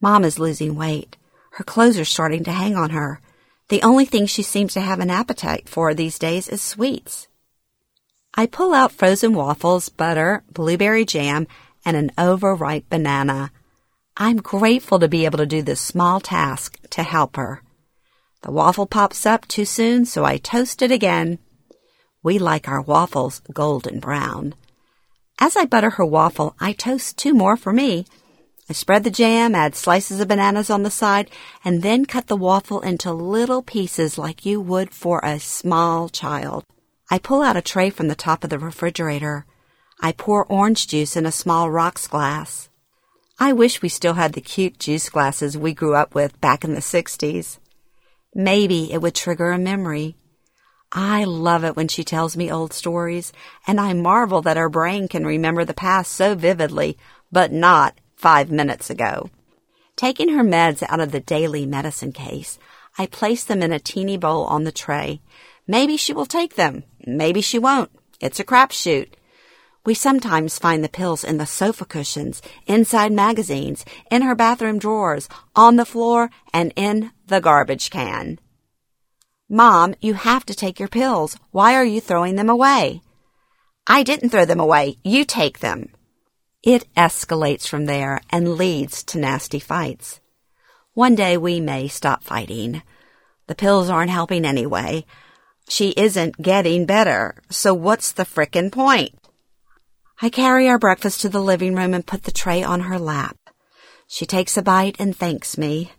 Mom 0.00 0.24
is 0.24 0.40
losing 0.40 0.74
weight. 0.74 1.16
Her 1.52 1.64
clothes 1.64 1.98
are 1.98 2.04
starting 2.04 2.42
to 2.44 2.50
hang 2.50 2.74
on 2.74 2.90
her. 2.90 3.20
The 3.68 3.82
only 3.82 4.04
thing 4.04 4.26
she 4.26 4.42
seems 4.42 4.74
to 4.74 4.80
have 4.80 4.98
an 4.98 5.10
appetite 5.10 5.68
for 5.68 5.94
these 5.94 6.18
days 6.18 6.48
is 6.48 6.60
sweets. 6.60 7.28
I 8.34 8.46
pull 8.46 8.74
out 8.74 8.90
frozen 8.90 9.34
waffles, 9.34 9.88
butter, 9.88 10.42
blueberry 10.52 11.04
jam, 11.04 11.46
and 11.84 11.96
an 11.96 12.10
overripe 12.18 12.88
banana. 12.88 13.52
I'm 14.16 14.38
grateful 14.38 14.98
to 14.98 15.08
be 15.08 15.24
able 15.24 15.38
to 15.38 15.46
do 15.46 15.62
this 15.62 15.80
small 15.80 16.18
task 16.18 16.78
to 16.90 17.04
help 17.04 17.36
her. 17.36 17.62
The 18.42 18.50
waffle 18.50 18.86
pops 18.86 19.24
up 19.24 19.46
too 19.46 19.64
soon, 19.64 20.04
so 20.04 20.24
I 20.24 20.38
toast 20.38 20.82
it 20.82 20.90
again. 20.90 21.38
We 22.24 22.38
like 22.38 22.68
our 22.68 22.80
waffles 22.80 23.42
golden 23.52 23.98
brown. 23.98 24.54
As 25.40 25.56
I 25.56 25.64
butter 25.64 25.90
her 25.90 26.04
waffle, 26.04 26.54
I 26.60 26.72
toast 26.72 27.16
two 27.16 27.34
more 27.34 27.56
for 27.56 27.72
me. 27.72 28.06
I 28.70 28.74
spread 28.74 29.02
the 29.02 29.10
jam, 29.10 29.56
add 29.56 29.74
slices 29.74 30.20
of 30.20 30.28
bananas 30.28 30.70
on 30.70 30.84
the 30.84 30.90
side, 30.90 31.30
and 31.64 31.82
then 31.82 32.06
cut 32.06 32.28
the 32.28 32.36
waffle 32.36 32.80
into 32.80 33.12
little 33.12 33.60
pieces 33.60 34.18
like 34.18 34.46
you 34.46 34.60
would 34.60 34.94
for 34.94 35.20
a 35.24 35.40
small 35.40 36.08
child. 36.08 36.64
I 37.10 37.18
pull 37.18 37.42
out 37.42 37.56
a 37.56 37.60
tray 37.60 37.90
from 37.90 38.06
the 38.06 38.14
top 38.14 38.44
of 38.44 38.50
the 38.50 38.58
refrigerator. 38.58 39.44
I 40.00 40.12
pour 40.12 40.46
orange 40.46 40.86
juice 40.86 41.16
in 41.16 41.26
a 41.26 41.32
small 41.32 41.70
rocks 41.70 42.06
glass. 42.06 42.68
I 43.38 43.52
wish 43.52 43.82
we 43.82 43.88
still 43.88 44.14
had 44.14 44.34
the 44.34 44.40
cute 44.40 44.78
juice 44.78 45.10
glasses 45.10 45.58
we 45.58 45.74
grew 45.74 45.96
up 45.96 46.14
with 46.14 46.40
back 46.40 46.62
in 46.62 46.74
the 46.74 46.80
60s. 46.80 47.58
Maybe 48.32 48.92
it 48.92 49.02
would 49.02 49.16
trigger 49.16 49.50
a 49.50 49.58
memory. 49.58 50.14
I 50.92 51.24
love 51.24 51.64
it 51.64 51.74
when 51.74 51.88
she 51.88 52.04
tells 52.04 52.36
me 52.36 52.52
old 52.52 52.74
stories, 52.74 53.32
and 53.66 53.80
I 53.80 53.94
marvel 53.94 54.42
that 54.42 54.58
her 54.58 54.68
brain 54.68 55.08
can 55.08 55.24
remember 55.24 55.64
the 55.64 55.72
past 55.72 56.12
so 56.12 56.34
vividly, 56.34 56.98
but 57.30 57.50
not 57.50 57.98
five 58.14 58.50
minutes 58.50 58.90
ago. 58.90 59.30
Taking 59.96 60.28
her 60.30 60.44
meds 60.44 60.82
out 60.88 61.00
of 61.00 61.10
the 61.10 61.20
daily 61.20 61.64
medicine 61.64 62.12
case, 62.12 62.58
I 62.98 63.06
place 63.06 63.42
them 63.42 63.62
in 63.62 63.72
a 63.72 63.78
teeny 63.78 64.18
bowl 64.18 64.44
on 64.44 64.64
the 64.64 64.72
tray. 64.72 65.22
Maybe 65.66 65.96
she 65.96 66.12
will 66.12 66.26
take 66.26 66.56
them. 66.56 66.84
Maybe 67.06 67.40
she 67.40 67.58
won't. 67.58 67.90
It's 68.20 68.38
a 68.38 68.44
crapshoot. 68.44 69.14
We 69.86 69.94
sometimes 69.94 70.58
find 70.58 70.84
the 70.84 70.88
pills 70.90 71.24
in 71.24 71.38
the 71.38 71.46
sofa 71.46 71.86
cushions, 71.86 72.42
inside 72.66 73.12
magazines, 73.12 73.84
in 74.10 74.22
her 74.22 74.34
bathroom 74.34 74.78
drawers, 74.78 75.28
on 75.56 75.76
the 75.76 75.86
floor, 75.86 76.30
and 76.52 76.72
in 76.76 77.12
the 77.26 77.40
garbage 77.40 77.88
can. 77.88 78.38
Mom, 79.54 79.94
you 80.00 80.14
have 80.14 80.46
to 80.46 80.54
take 80.54 80.80
your 80.80 80.88
pills. 80.88 81.36
Why 81.50 81.74
are 81.74 81.84
you 81.84 82.00
throwing 82.00 82.36
them 82.36 82.48
away? 82.48 83.02
I 83.86 84.02
didn't 84.02 84.30
throw 84.30 84.46
them 84.46 84.60
away. 84.60 84.96
You 85.04 85.26
take 85.26 85.58
them. 85.58 85.90
It 86.62 86.88
escalates 86.96 87.68
from 87.68 87.84
there 87.84 88.22
and 88.30 88.54
leads 88.54 89.04
to 89.04 89.18
nasty 89.18 89.58
fights. 89.58 90.20
One 90.94 91.14
day 91.14 91.36
we 91.36 91.60
may 91.60 91.88
stop 91.88 92.24
fighting. 92.24 92.80
The 93.46 93.54
pills 93.54 93.90
aren't 93.90 94.10
helping 94.10 94.46
anyway. 94.46 95.04
She 95.68 95.90
isn't 95.98 96.40
getting 96.40 96.86
better, 96.86 97.34
so 97.50 97.74
what's 97.74 98.12
the 98.12 98.24
frickin' 98.24 98.72
point? 98.72 99.14
I 100.22 100.30
carry 100.30 100.66
our 100.66 100.78
breakfast 100.78 101.20
to 101.20 101.28
the 101.28 101.42
living 101.42 101.74
room 101.74 101.92
and 101.92 102.06
put 102.06 102.22
the 102.22 102.32
tray 102.32 102.62
on 102.62 102.80
her 102.80 102.98
lap. 102.98 103.36
She 104.06 104.24
takes 104.24 104.56
a 104.56 104.62
bite 104.62 104.96
and 104.98 105.14
thanks 105.14 105.58
me. 105.58 105.92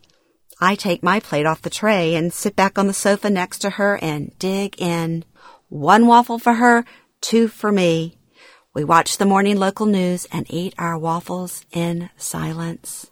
I 0.63 0.75
take 0.75 1.03
my 1.03 1.19
plate 1.19 1.45
off 1.45 1.61
the 1.61 1.69
tray 1.69 2.15
and 2.15 2.31
sit 2.31 2.55
back 2.55 2.79
on 2.79 2.87
the 2.87 2.93
sofa 2.93 3.29
next 3.29 3.59
to 3.59 3.71
her 3.71 3.99
and 4.01 4.31
dig 4.39 4.81
in. 4.81 5.25
One 5.67 6.07
waffle 6.07 6.39
for 6.39 6.53
her, 6.53 6.85
two 7.19 7.49
for 7.49 7.69
me. 7.69 8.17
We 8.73 8.85
watch 8.85 9.17
the 9.17 9.25
morning 9.25 9.57
local 9.57 9.85
news 9.87 10.25
and 10.31 10.45
eat 10.49 10.73
our 10.77 10.97
waffles 10.97 11.65
in 11.73 12.09
silence. 12.15 13.11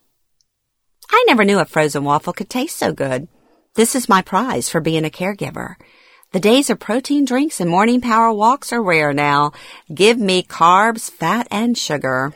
I 1.09 1.25
never 1.27 1.43
knew 1.43 1.59
a 1.59 1.65
frozen 1.65 2.05
waffle 2.05 2.31
could 2.31 2.49
taste 2.49 2.77
so 2.77 2.93
good. 2.93 3.27
This 3.75 3.95
is 3.95 4.07
my 4.07 4.21
prize 4.21 4.69
for 4.69 4.79
being 4.79 5.03
a 5.03 5.09
caregiver. 5.09 5.75
The 6.31 6.39
days 6.39 6.69
of 6.69 6.79
protein 6.79 7.25
drinks 7.25 7.59
and 7.59 7.69
morning 7.69 7.99
power 7.99 8.31
walks 8.31 8.71
are 8.71 8.81
rare 8.81 9.11
now. 9.11 9.51
Give 9.93 10.17
me 10.17 10.41
carbs, 10.41 11.11
fat, 11.11 11.49
and 11.51 11.77
sugar. 11.77 12.33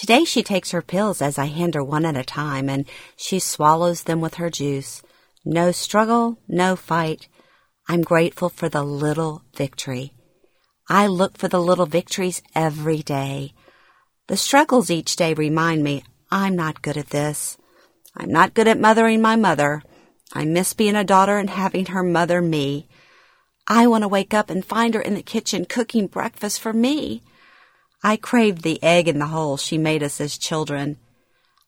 Today 0.00 0.24
she 0.24 0.42
takes 0.42 0.70
her 0.70 0.80
pills 0.80 1.20
as 1.20 1.36
I 1.36 1.44
hand 1.44 1.74
her 1.74 1.84
one 1.84 2.06
at 2.06 2.16
a 2.16 2.24
time 2.24 2.70
and 2.70 2.86
she 3.16 3.38
swallows 3.38 4.04
them 4.04 4.22
with 4.22 4.36
her 4.36 4.48
juice. 4.48 5.02
No 5.44 5.72
struggle, 5.72 6.38
no 6.48 6.74
fight. 6.74 7.28
I'm 7.86 8.00
grateful 8.00 8.48
for 8.48 8.70
the 8.70 8.82
little 8.82 9.42
victory. 9.54 10.14
I 10.88 11.06
look 11.06 11.36
for 11.36 11.48
the 11.48 11.60
little 11.60 11.84
victories 11.84 12.40
every 12.54 13.02
day. 13.02 13.52
The 14.28 14.38
struggles 14.38 14.90
each 14.90 15.16
day 15.16 15.34
remind 15.34 15.84
me 15.84 16.02
I'm 16.30 16.56
not 16.56 16.80
good 16.80 16.96
at 16.96 17.10
this. 17.10 17.58
I'm 18.16 18.32
not 18.32 18.54
good 18.54 18.68
at 18.68 18.80
mothering 18.80 19.20
my 19.20 19.36
mother. 19.36 19.82
I 20.32 20.46
miss 20.46 20.72
being 20.72 20.96
a 20.96 21.04
daughter 21.04 21.36
and 21.36 21.50
having 21.50 21.84
her 21.86 22.02
mother 22.02 22.40
me. 22.40 22.88
I 23.68 23.86
want 23.86 24.00
to 24.04 24.08
wake 24.08 24.32
up 24.32 24.48
and 24.48 24.64
find 24.64 24.94
her 24.94 25.02
in 25.02 25.12
the 25.12 25.22
kitchen 25.22 25.66
cooking 25.66 26.06
breakfast 26.06 26.58
for 26.58 26.72
me. 26.72 27.22
I 28.02 28.16
craved 28.16 28.62
the 28.62 28.82
egg 28.82 29.08
in 29.08 29.18
the 29.18 29.26
hole 29.26 29.56
she 29.56 29.76
made 29.76 30.02
us 30.02 30.20
as 30.20 30.38
children. 30.38 30.96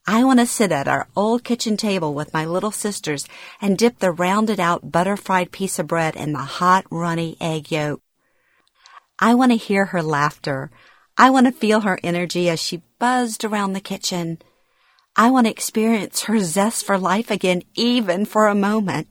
I 0.06 0.24
want 0.24 0.40
to 0.40 0.46
sit 0.46 0.72
at 0.72 0.88
our 0.88 1.06
old 1.14 1.44
kitchen 1.44 1.76
table 1.76 2.14
with 2.14 2.32
my 2.32 2.44
little 2.44 2.72
sisters 2.72 3.28
and 3.60 3.78
dip 3.78 3.98
the 3.98 4.10
rounded 4.10 4.58
out 4.58 4.90
butter 4.90 5.16
fried 5.16 5.52
piece 5.52 5.78
of 5.78 5.86
bread 5.86 6.16
in 6.16 6.32
the 6.32 6.38
hot 6.38 6.86
runny 6.90 7.36
egg 7.40 7.70
yolk. 7.70 8.00
I 9.18 9.34
want 9.34 9.52
to 9.52 9.58
hear 9.58 9.86
her 9.86 10.02
laughter. 10.02 10.70
I 11.18 11.30
want 11.30 11.46
to 11.46 11.52
feel 11.52 11.80
her 11.80 12.00
energy 12.02 12.48
as 12.48 12.60
she 12.60 12.82
buzzed 12.98 13.44
around 13.44 13.74
the 13.74 13.80
kitchen. 13.80 14.38
I 15.14 15.30
want 15.30 15.46
to 15.46 15.52
experience 15.52 16.22
her 16.22 16.40
zest 16.40 16.86
for 16.86 16.98
life 16.98 17.30
again, 17.30 17.62
even 17.74 18.24
for 18.24 18.48
a 18.48 18.54
moment. 18.54 19.08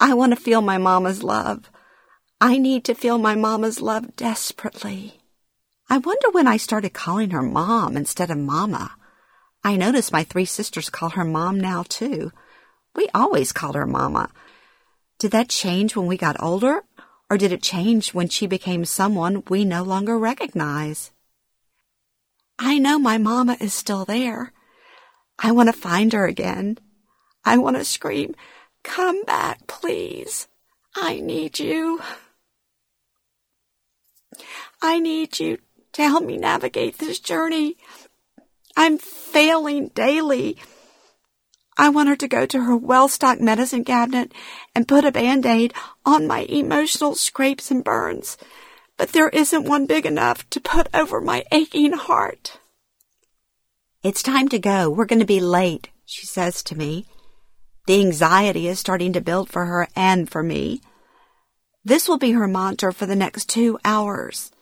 I 0.00 0.14
want 0.14 0.32
to 0.32 0.40
feel 0.40 0.60
my 0.60 0.76
mama's 0.76 1.22
love. 1.22 1.70
I 2.40 2.58
need 2.58 2.84
to 2.84 2.94
feel 2.94 3.16
my 3.16 3.36
mama's 3.36 3.80
love 3.80 4.16
desperately. 4.16 5.19
I 5.92 5.98
wonder 5.98 6.30
when 6.30 6.46
I 6.46 6.56
started 6.56 6.94
calling 6.94 7.30
her 7.30 7.42
mom 7.42 7.96
instead 7.96 8.30
of 8.30 8.38
mama. 8.38 8.92
I 9.64 9.74
notice 9.74 10.12
my 10.12 10.22
three 10.22 10.44
sisters 10.44 10.88
call 10.88 11.10
her 11.10 11.24
mom 11.24 11.58
now 11.58 11.82
too. 11.82 12.30
We 12.94 13.08
always 13.12 13.50
called 13.50 13.74
her 13.74 13.88
mama. 13.88 14.30
Did 15.18 15.32
that 15.32 15.48
change 15.48 15.96
when 15.96 16.06
we 16.06 16.16
got 16.16 16.40
older? 16.40 16.84
Or 17.28 17.36
did 17.36 17.50
it 17.50 17.62
change 17.62 18.14
when 18.14 18.28
she 18.28 18.46
became 18.46 18.84
someone 18.84 19.42
we 19.48 19.64
no 19.64 19.82
longer 19.82 20.16
recognize? 20.16 21.10
I 22.56 22.78
know 22.78 23.00
my 23.00 23.18
mama 23.18 23.56
is 23.60 23.74
still 23.74 24.04
there. 24.04 24.52
I 25.40 25.50
want 25.50 25.68
to 25.70 25.72
find 25.72 26.12
her 26.12 26.26
again. 26.26 26.78
I 27.44 27.58
want 27.58 27.76
to 27.76 27.84
scream, 27.84 28.36
Come 28.84 29.24
back, 29.24 29.66
please. 29.66 30.46
I 30.94 31.18
need 31.18 31.58
you. 31.58 32.00
I 34.80 35.00
need 35.00 35.40
you 35.40 35.58
to 35.92 36.02
help 36.02 36.24
me 36.24 36.36
navigate 36.36 36.98
this 36.98 37.18
journey. 37.18 37.76
I'm 38.76 38.98
failing 38.98 39.88
daily. 39.88 40.56
I 41.76 41.88
want 41.88 42.08
her 42.08 42.16
to 42.16 42.28
go 42.28 42.46
to 42.46 42.64
her 42.64 42.76
well-stocked 42.76 43.40
medicine 43.40 43.84
cabinet 43.84 44.32
and 44.74 44.86
put 44.86 45.04
a 45.04 45.12
band-aid 45.12 45.72
on 46.04 46.26
my 46.26 46.40
emotional 46.40 47.14
scrapes 47.14 47.70
and 47.70 47.82
burns, 47.82 48.36
but 48.96 49.10
there 49.12 49.30
isn't 49.30 49.68
one 49.68 49.86
big 49.86 50.04
enough 50.04 50.48
to 50.50 50.60
put 50.60 50.88
over 50.94 51.20
my 51.20 51.44
aching 51.50 51.94
heart. 51.94 52.58
It's 54.02 54.22
time 54.22 54.48
to 54.48 54.58
go. 54.58 54.90
We're 54.90 55.06
going 55.06 55.20
to 55.20 55.26
be 55.26 55.40
late, 55.40 55.88
she 56.04 56.26
says 56.26 56.62
to 56.64 56.76
me. 56.76 57.06
The 57.86 58.00
anxiety 58.00 58.68
is 58.68 58.78
starting 58.78 59.12
to 59.14 59.20
build 59.20 59.48
for 59.48 59.66
her 59.66 59.88
and 59.96 60.30
for 60.30 60.42
me. 60.42 60.82
This 61.84 62.08
will 62.08 62.18
be 62.18 62.32
her 62.32 62.46
mantra 62.46 62.92
for 62.92 63.06
the 63.06 63.16
next 63.16 63.48
two 63.48 63.78
hours. 63.84 64.52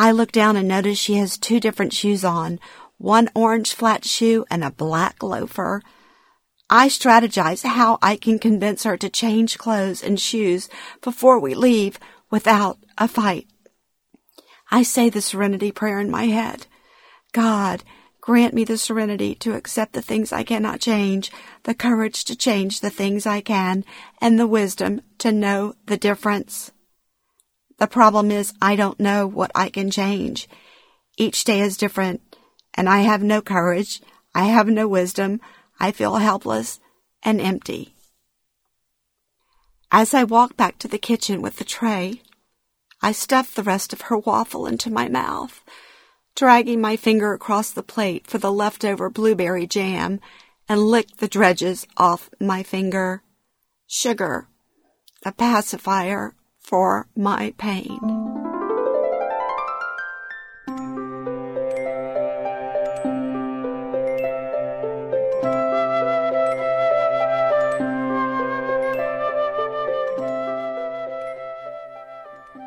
I 0.00 0.12
look 0.12 0.30
down 0.30 0.56
and 0.56 0.68
notice 0.68 0.96
she 0.96 1.14
has 1.14 1.36
two 1.36 1.58
different 1.58 1.92
shoes 1.92 2.24
on, 2.24 2.60
one 2.98 3.28
orange 3.34 3.74
flat 3.74 4.04
shoe 4.04 4.46
and 4.48 4.62
a 4.62 4.70
black 4.70 5.24
loafer. 5.24 5.82
I 6.70 6.88
strategize 6.88 7.64
how 7.64 7.98
I 8.00 8.14
can 8.14 8.38
convince 8.38 8.84
her 8.84 8.96
to 8.96 9.10
change 9.10 9.58
clothes 9.58 10.04
and 10.04 10.20
shoes 10.20 10.68
before 11.02 11.40
we 11.40 11.54
leave 11.54 11.98
without 12.30 12.78
a 12.96 13.08
fight. 13.08 13.48
I 14.70 14.84
say 14.84 15.08
the 15.08 15.20
serenity 15.20 15.72
prayer 15.72 15.98
in 15.98 16.10
my 16.10 16.26
head. 16.26 16.68
God, 17.32 17.82
grant 18.20 18.54
me 18.54 18.62
the 18.62 18.78
serenity 18.78 19.34
to 19.36 19.54
accept 19.54 19.94
the 19.94 20.02
things 20.02 20.32
I 20.32 20.44
cannot 20.44 20.80
change, 20.80 21.32
the 21.64 21.74
courage 21.74 22.24
to 22.26 22.36
change 22.36 22.80
the 22.80 22.90
things 22.90 23.26
I 23.26 23.40
can, 23.40 23.84
and 24.20 24.38
the 24.38 24.46
wisdom 24.46 25.00
to 25.18 25.32
know 25.32 25.74
the 25.86 25.96
difference. 25.96 26.70
The 27.78 27.86
problem 27.86 28.30
is 28.30 28.52
I 28.60 28.76
don't 28.76 29.00
know 29.00 29.26
what 29.26 29.50
I 29.54 29.68
can 29.68 29.90
change. 29.90 30.48
Each 31.16 31.44
day 31.44 31.60
is 31.60 31.76
different 31.76 32.20
and 32.74 32.88
I 32.88 33.00
have 33.00 33.22
no 33.22 33.40
courage. 33.40 34.00
I 34.34 34.44
have 34.44 34.68
no 34.68 34.86
wisdom. 34.86 35.40
I 35.80 35.92
feel 35.92 36.16
helpless 36.16 36.80
and 37.22 37.40
empty. 37.40 37.94
As 39.90 40.12
I 40.12 40.24
walk 40.24 40.56
back 40.56 40.78
to 40.78 40.88
the 40.88 40.98
kitchen 40.98 41.40
with 41.40 41.56
the 41.56 41.64
tray, 41.64 42.22
I 43.00 43.12
stuff 43.12 43.54
the 43.54 43.62
rest 43.62 43.92
of 43.92 44.02
her 44.02 44.18
waffle 44.18 44.66
into 44.66 44.90
my 44.90 45.08
mouth, 45.08 45.64
dragging 46.34 46.80
my 46.80 46.96
finger 46.96 47.32
across 47.32 47.70
the 47.70 47.82
plate 47.82 48.26
for 48.26 48.38
the 48.38 48.52
leftover 48.52 49.08
blueberry 49.08 49.66
jam 49.66 50.20
and 50.68 50.80
lick 50.80 51.16
the 51.16 51.28
dredges 51.28 51.86
off 51.96 52.28
my 52.40 52.62
finger. 52.62 53.22
Sugar, 53.86 54.48
a 55.24 55.32
pacifier 55.32 56.34
for 56.68 57.08
my 57.16 57.54
pain. 57.56 57.98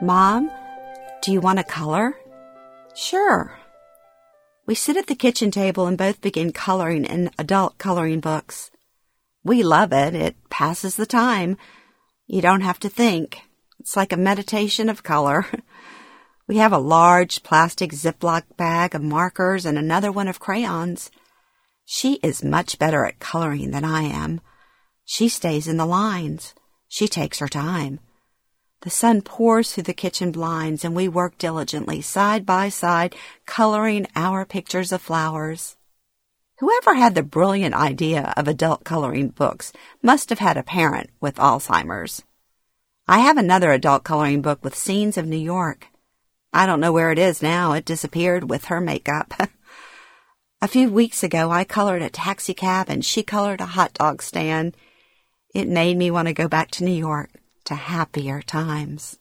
Mom, 0.01 0.49
do 1.21 1.31
you 1.31 1.39
want 1.39 1.59
a 1.59 1.63
color? 1.63 2.15
Sure. 2.95 3.53
We 4.65 4.73
sit 4.73 4.97
at 4.97 5.05
the 5.05 5.13
kitchen 5.13 5.51
table 5.51 5.85
and 5.85 5.95
both 5.95 6.21
begin 6.21 6.51
coloring 6.51 7.05
in 7.05 7.29
adult 7.37 7.77
coloring 7.77 8.19
books. 8.19 8.71
We 9.43 9.61
love 9.61 9.93
it. 9.93 10.15
It 10.15 10.35
passes 10.49 10.95
the 10.95 11.05
time. 11.05 11.55
You 12.25 12.41
don't 12.41 12.61
have 12.61 12.79
to 12.79 12.89
think. 12.89 13.41
It's 13.81 13.95
like 13.95 14.13
a 14.13 14.17
meditation 14.17 14.89
of 14.89 15.01
color. 15.01 15.47
We 16.47 16.57
have 16.57 16.73
a 16.73 16.77
large 16.77 17.43
plastic 17.43 17.93
Ziploc 17.93 18.43
bag 18.57 18.93
of 18.93 19.01
markers 19.01 19.65
and 19.65 19.77
another 19.77 20.11
one 20.11 20.27
of 20.27 20.39
crayons. 20.39 21.09
She 21.85 22.15
is 22.15 22.43
much 22.43 22.77
better 22.77 23.05
at 23.05 23.19
coloring 23.19 23.71
than 23.71 23.85
I 23.85 24.01
am. 24.01 24.41
She 25.05 25.29
stays 25.29 25.65
in 25.67 25.77
the 25.77 25.85
lines. 25.85 26.53
She 26.89 27.07
takes 27.07 27.39
her 27.39 27.47
time. 27.47 28.01
The 28.81 28.89
sun 28.89 29.21
pours 29.21 29.71
through 29.71 29.83
the 29.83 29.93
kitchen 29.93 30.31
blinds 30.33 30.83
and 30.83 30.93
we 30.93 31.07
work 31.07 31.37
diligently, 31.37 32.01
side 32.01 32.45
by 32.45 32.67
side, 32.67 33.15
coloring 33.45 34.07
our 34.15 34.45
pictures 34.45 34.91
of 34.91 35.01
flowers. 35.01 35.77
Whoever 36.59 36.95
had 36.95 37.15
the 37.15 37.23
brilliant 37.23 37.75
idea 37.75 38.33
of 38.35 38.49
adult 38.49 38.83
coloring 38.83 39.29
books 39.29 39.71
must 40.03 40.29
have 40.29 40.39
had 40.39 40.57
a 40.57 40.63
parent 40.63 41.11
with 41.21 41.37
Alzheimer's. 41.37 42.23
I 43.11 43.19
have 43.19 43.35
another 43.35 43.73
adult 43.73 44.05
coloring 44.05 44.41
book 44.41 44.63
with 44.63 44.73
scenes 44.73 45.17
of 45.17 45.25
New 45.25 45.35
York. 45.35 45.87
I 46.53 46.65
don't 46.65 46.79
know 46.79 46.93
where 46.93 47.11
it 47.11 47.19
is 47.19 47.41
now. 47.41 47.73
It 47.73 47.83
disappeared 47.83 48.49
with 48.49 48.65
her 48.65 48.79
makeup. 48.79 49.33
a 50.61 50.67
few 50.69 50.89
weeks 50.89 51.21
ago, 51.21 51.51
I 51.51 51.65
colored 51.65 52.01
a 52.01 52.09
taxicab 52.09 52.89
and 52.89 53.03
she 53.03 53.21
colored 53.21 53.59
a 53.59 53.65
hot 53.65 53.93
dog 53.95 54.21
stand. 54.21 54.77
It 55.53 55.67
made 55.67 55.97
me 55.97 56.09
want 56.09 56.29
to 56.29 56.33
go 56.33 56.47
back 56.47 56.71
to 56.71 56.85
New 56.85 56.93
York 56.93 57.31
to 57.65 57.75
happier 57.75 58.41
times. 58.41 59.19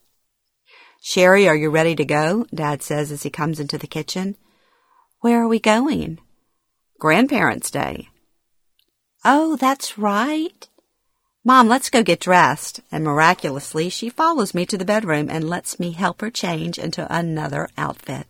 Sherry, 1.02 1.48
are 1.48 1.56
you 1.56 1.68
ready 1.68 1.96
to 1.96 2.04
go? 2.04 2.46
Dad 2.54 2.84
says 2.84 3.10
as 3.10 3.24
he 3.24 3.30
comes 3.30 3.58
into 3.58 3.76
the 3.76 3.88
kitchen. 3.88 4.36
Where 5.18 5.42
are 5.42 5.48
we 5.48 5.58
going? 5.58 6.20
Grandparents' 7.00 7.72
Day. 7.72 8.08
Oh, 9.24 9.56
that's 9.56 9.98
right. 9.98 10.68
Mom, 11.42 11.68
let's 11.68 11.88
go 11.88 12.02
get 12.02 12.20
dressed. 12.20 12.80
And 12.92 13.02
miraculously, 13.02 13.88
she 13.88 14.10
follows 14.10 14.54
me 14.54 14.66
to 14.66 14.76
the 14.76 14.84
bedroom 14.84 15.30
and 15.30 15.48
lets 15.48 15.80
me 15.80 15.92
help 15.92 16.20
her 16.20 16.30
change 16.30 16.78
into 16.78 17.06
another 17.10 17.68
outfit. 17.78 18.26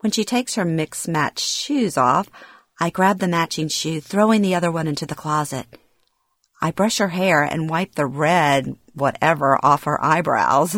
When 0.00 0.10
she 0.10 0.24
takes 0.24 0.56
her 0.56 0.64
mix 0.64 1.06
matched 1.06 1.40
shoes 1.40 1.96
off, 1.96 2.28
I 2.80 2.90
grab 2.90 3.20
the 3.20 3.28
matching 3.28 3.68
shoe, 3.68 4.00
throwing 4.00 4.42
the 4.42 4.54
other 4.54 4.70
one 4.70 4.88
into 4.88 5.06
the 5.06 5.14
closet. 5.14 5.66
I 6.60 6.70
brush 6.72 6.98
her 6.98 7.08
hair 7.08 7.42
and 7.42 7.70
wipe 7.70 7.94
the 7.94 8.06
red 8.06 8.76
whatever 8.92 9.58
off 9.64 9.84
her 9.84 10.02
eyebrows. 10.04 10.76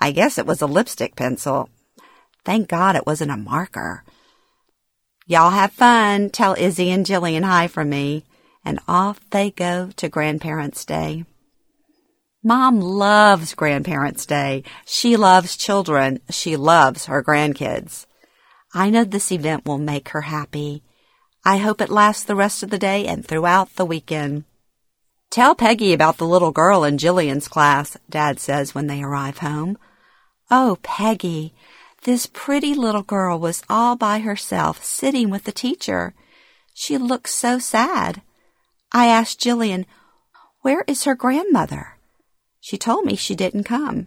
I 0.00 0.10
guess 0.12 0.38
it 0.38 0.46
was 0.46 0.60
a 0.60 0.66
lipstick 0.66 1.16
pencil. 1.16 1.70
Thank 2.44 2.68
God 2.68 2.94
it 2.94 3.06
wasn't 3.06 3.30
a 3.30 3.36
marker. 3.36 4.04
Y'all 5.26 5.50
have 5.50 5.72
fun. 5.72 6.30
Tell 6.30 6.54
Izzy 6.54 6.90
and 6.90 7.06
Jillian 7.06 7.44
hi 7.44 7.68
from 7.68 7.88
me. 7.88 8.24
And 8.64 8.80
off 8.88 9.20
they 9.30 9.50
go 9.50 9.90
to 9.96 10.08
Grandparents' 10.08 10.84
Day. 10.84 11.24
Mom 12.42 12.80
loves 12.80 13.54
Grandparents' 13.54 14.26
Day. 14.26 14.64
She 14.84 15.16
loves 15.16 15.56
children. 15.56 16.20
She 16.30 16.56
loves 16.56 17.06
her 17.06 17.22
grandkids. 17.22 18.06
I 18.74 18.90
know 18.90 19.04
this 19.04 19.30
event 19.32 19.64
will 19.66 19.78
make 19.78 20.10
her 20.10 20.22
happy. 20.22 20.82
I 21.44 21.58
hope 21.58 21.80
it 21.80 21.90
lasts 21.90 22.24
the 22.24 22.34
rest 22.34 22.62
of 22.62 22.70
the 22.70 22.78
day 22.78 23.06
and 23.06 23.24
throughout 23.24 23.76
the 23.76 23.84
weekend. 23.84 24.44
Tell 25.30 25.54
Peggy 25.54 25.92
about 25.92 26.18
the 26.18 26.26
little 26.26 26.52
girl 26.52 26.84
in 26.84 26.96
Jillian's 26.96 27.48
class, 27.48 27.96
Dad 28.08 28.38
says 28.38 28.74
when 28.74 28.86
they 28.86 29.02
arrive 29.02 29.38
home. 29.38 29.76
Oh, 30.50 30.78
Peggy, 30.82 31.54
this 32.04 32.26
pretty 32.26 32.74
little 32.74 33.02
girl 33.02 33.38
was 33.38 33.62
all 33.68 33.96
by 33.96 34.20
herself 34.20 34.84
sitting 34.84 35.30
with 35.30 35.44
the 35.44 35.52
teacher. 35.52 36.14
She 36.72 36.98
looked 36.98 37.30
so 37.30 37.58
sad. 37.58 38.22
I 38.96 39.08
asked 39.08 39.40
Jillian, 39.40 39.86
where 40.60 40.84
is 40.86 41.02
her 41.02 41.16
grandmother? 41.16 41.98
She 42.60 42.78
told 42.78 43.04
me 43.04 43.16
she 43.16 43.34
didn't 43.34 43.64
come. 43.64 44.06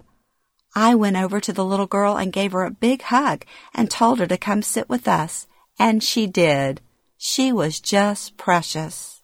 I 0.74 0.96
went 0.96 1.18
over 1.18 1.42
to 1.42 1.52
the 1.52 1.66
little 1.66 1.88
girl 1.88 2.16
and 2.16 2.32
gave 2.32 2.54
her 2.54 2.64
a 2.64 2.72
big 2.72 3.02
hug 3.02 3.44
and 3.76 3.92
told 3.92 4.20
her 4.20 4.28
to 4.28 4.38
come 4.38 4.62
sit 4.62 4.88
with 4.88 5.06
us. 5.06 5.46
And 5.78 6.02
she 6.02 6.26
did. 6.26 6.80
She 7.18 7.52
was 7.52 7.82
just 7.82 8.38
precious. 8.38 9.22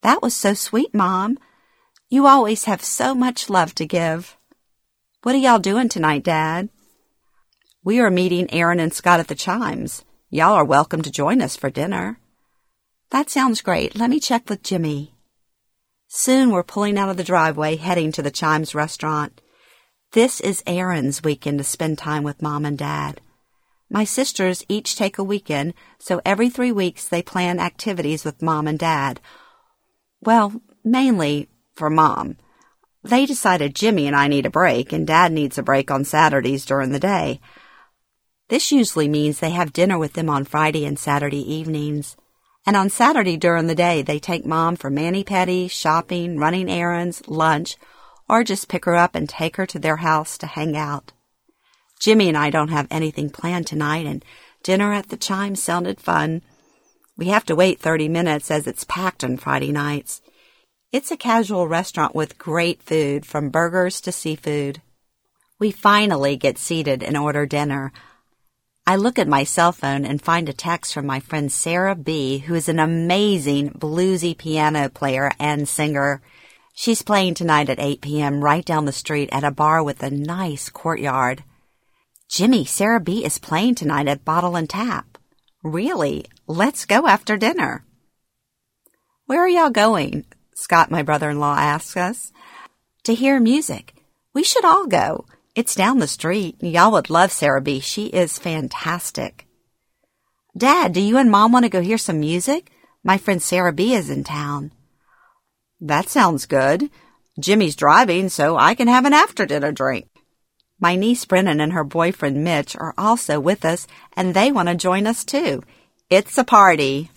That 0.00 0.22
was 0.22 0.34
so 0.34 0.54
sweet, 0.54 0.94
Mom. 0.94 1.38
You 2.08 2.26
always 2.26 2.64
have 2.64 2.82
so 2.82 3.14
much 3.14 3.50
love 3.50 3.74
to 3.74 3.86
give. 3.86 4.38
What 5.22 5.34
are 5.34 5.38
y'all 5.38 5.58
doing 5.58 5.90
tonight, 5.90 6.24
Dad? 6.24 6.70
We 7.84 8.00
are 8.00 8.10
meeting 8.10 8.50
Aaron 8.50 8.80
and 8.80 8.94
Scott 8.94 9.20
at 9.20 9.28
the 9.28 9.34
Chimes. 9.34 10.06
Y'all 10.30 10.54
are 10.54 10.64
welcome 10.64 11.02
to 11.02 11.10
join 11.10 11.42
us 11.42 11.54
for 11.54 11.68
dinner. 11.68 12.18
That 13.10 13.30
sounds 13.30 13.60
great. 13.60 13.96
Let 13.96 14.10
me 14.10 14.18
check 14.18 14.48
with 14.48 14.62
Jimmy. 14.62 15.14
Soon 16.08 16.50
we're 16.50 16.64
pulling 16.64 16.98
out 16.98 17.08
of 17.08 17.16
the 17.16 17.24
driveway 17.24 17.76
heading 17.76 18.10
to 18.12 18.22
the 18.22 18.30
Chimes 18.30 18.74
restaurant. 18.74 19.40
This 20.12 20.40
is 20.40 20.62
Aaron's 20.66 21.22
weekend 21.22 21.58
to 21.58 21.64
spend 21.64 21.98
time 21.98 22.24
with 22.24 22.42
mom 22.42 22.64
and 22.64 22.76
dad. 22.76 23.20
My 23.88 24.02
sisters 24.02 24.64
each 24.68 24.96
take 24.96 25.18
a 25.18 25.24
weekend, 25.24 25.74
so 25.98 26.20
every 26.24 26.50
three 26.50 26.72
weeks 26.72 27.06
they 27.06 27.22
plan 27.22 27.60
activities 27.60 28.24
with 28.24 28.42
mom 28.42 28.66
and 28.66 28.78
dad. 28.78 29.20
Well, 30.20 30.60
mainly 30.84 31.48
for 31.74 31.88
mom. 31.88 32.36
They 33.04 33.24
decided 33.24 33.76
Jimmy 33.76 34.08
and 34.08 34.16
I 34.16 34.26
need 34.26 34.46
a 34.46 34.50
break, 34.50 34.92
and 34.92 35.06
dad 35.06 35.30
needs 35.30 35.58
a 35.58 35.62
break 35.62 35.92
on 35.92 36.04
Saturdays 36.04 36.64
during 36.64 36.90
the 36.90 36.98
day. 36.98 37.40
This 38.48 38.72
usually 38.72 39.06
means 39.06 39.38
they 39.38 39.50
have 39.50 39.72
dinner 39.72 39.98
with 39.98 40.14
them 40.14 40.28
on 40.28 40.44
Friday 40.44 40.84
and 40.84 40.98
Saturday 40.98 41.54
evenings. 41.54 42.16
And 42.66 42.76
on 42.76 42.90
Saturday 42.90 43.36
during 43.36 43.68
the 43.68 43.76
day, 43.76 44.02
they 44.02 44.18
take 44.18 44.44
mom 44.44 44.74
for 44.74 44.90
mani-pedi, 44.90 45.70
shopping, 45.70 46.36
running 46.36 46.68
errands, 46.68 47.22
lunch, 47.28 47.76
or 48.28 48.42
just 48.42 48.68
pick 48.68 48.86
her 48.86 48.96
up 48.96 49.14
and 49.14 49.28
take 49.28 49.54
her 49.54 49.66
to 49.66 49.78
their 49.78 49.98
house 49.98 50.36
to 50.38 50.46
hang 50.46 50.76
out. 50.76 51.12
Jimmy 52.00 52.28
and 52.28 52.36
I 52.36 52.50
don't 52.50 52.68
have 52.68 52.88
anything 52.90 53.30
planned 53.30 53.68
tonight, 53.68 54.04
and 54.04 54.24
dinner 54.64 54.92
at 54.92 55.10
the 55.10 55.16
Chime 55.16 55.54
sounded 55.54 56.00
fun. 56.00 56.42
We 57.16 57.26
have 57.26 57.46
to 57.46 57.54
wait 57.54 57.78
30 57.78 58.08
minutes 58.08 58.50
as 58.50 58.66
it's 58.66 58.84
packed 58.84 59.22
on 59.22 59.36
Friday 59.36 59.70
nights. 59.70 60.20
It's 60.90 61.12
a 61.12 61.16
casual 61.16 61.68
restaurant 61.68 62.16
with 62.16 62.36
great 62.36 62.82
food, 62.82 63.24
from 63.24 63.50
burgers 63.50 64.00
to 64.02 64.12
seafood. 64.12 64.82
We 65.58 65.70
finally 65.70 66.36
get 66.36 66.58
seated 66.58 67.02
and 67.02 67.16
order 67.16 67.46
dinner. 67.46 67.92
I 68.88 68.94
look 68.94 69.18
at 69.18 69.26
my 69.26 69.42
cell 69.42 69.72
phone 69.72 70.04
and 70.04 70.22
find 70.22 70.48
a 70.48 70.52
text 70.52 70.94
from 70.94 71.06
my 71.06 71.18
friend 71.18 71.50
Sarah 71.50 71.96
B., 71.96 72.38
who 72.38 72.54
is 72.54 72.68
an 72.68 72.78
amazing 72.78 73.70
bluesy 73.70 74.38
piano 74.38 74.88
player 74.88 75.32
and 75.40 75.68
singer. 75.68 76.22
She's 76.72 77.02
playing 77.02 77.34
tonight 77.34 77.68
at 77.68 77.80
8 77.80 78.00
p.m. 78.00 78.44
right 78.44 78.64
down 78.64 78.84
the 78.84 78.92
street 78.92 79.28
at 79.32 79.42
a 79.42 79.50
bar 79.50 79.82
with 79.82 80.04
a 80.04 80.10
nice 80.10 80.68
courtyard. 80.68 81.42
Jimmy, 82.28 82.64
Sarah 82.64 83.00
B. 83.00 83.24
is 83.24 83.38
playing 83.38 83.74
tonight 83.74 84.06
at 84.06 84.24
Bottle 84.24 84.54
and 84.54 84.70
Tap. 84.70 85.18
Really? 85.64 86.26
Let's 86.46 86.84
go 86.84 87.08
after 87.08 87.36
dinner. 87.36 87.84
Where 89.24 89.40
are 89.40 89.48
y'all 89.48 89.70
going? 89.70 90.26
Scott, 90.54 90.92
my 90.92 91.02
brother-in-law, 91.02 91.56
asks 91.56 91.96
us. 91.96 92.32
To 93.02 93.14
hear 93.14 93.40
music. 93.40 93.94
We 94.32 94.44
should 94.44 94.64
all 94.64 94.86
go. 94.86 95.26
It's 95.56 95.74
down 95.74 96.00
the 96.00 96.06
street. 96.06 96.62
Y'all 96.62 96.92
would 96.92 97.08
love 97.08 97.32
Sarah 97.32 97.62
B. 97.62 97.80
She 97.80 98.08
is 98.08 98.38
fantastic. 98.38 99.46
Dad, 100.54 100.92
do 100.92 101.00
you 101.00 101.16
and 101.16 101.30
Mom 101.30 101.50
want 101.50 101.64
to 101.64 101.70
go 101.70 101.80
hear 101.80 101.96
some 101.96 102.20
music? 102.20 102.70
My 103.02 103.16
friend 103.16 103.42
Sarah 103.42 103.72
B. 103.72 103.94
is 103.94 104.10
in 104.10 104.22
town. 104.22 104.70
That 105.80 106.10
sounds 106.10 106.44
good. 106.44 106.90
Jimmy's 107.40 107.74
driving, 107.74 108.28
so 108.28 108.58
I 108.58 108.74
can 108.74 108.86
have 108.86 109.06
an 109.06 109.14
after-dinner 109.14 109.72
drink. 109.72 110.08
My 110.78 110.94
niece 110.94 111.24
Brennan 111.24 111.62
and 111.62 111.72
her 111.72 111.84
boyfriend 111.84 112.44
Mitch 112.44 112.76
are 112.76 112.92
also 112.98 113.40
with 113.40 113.64
us, 113.64 113.86
and 114.14 114.34
they 114.34 114.52
want 114.52 114.68
to 114.68 114.74
join 114.74 115.06
us 115.06 115.24
too. 115.24 115.62
It's 116.10 116.36
a 116.36 116.44
party. 116.44 117.10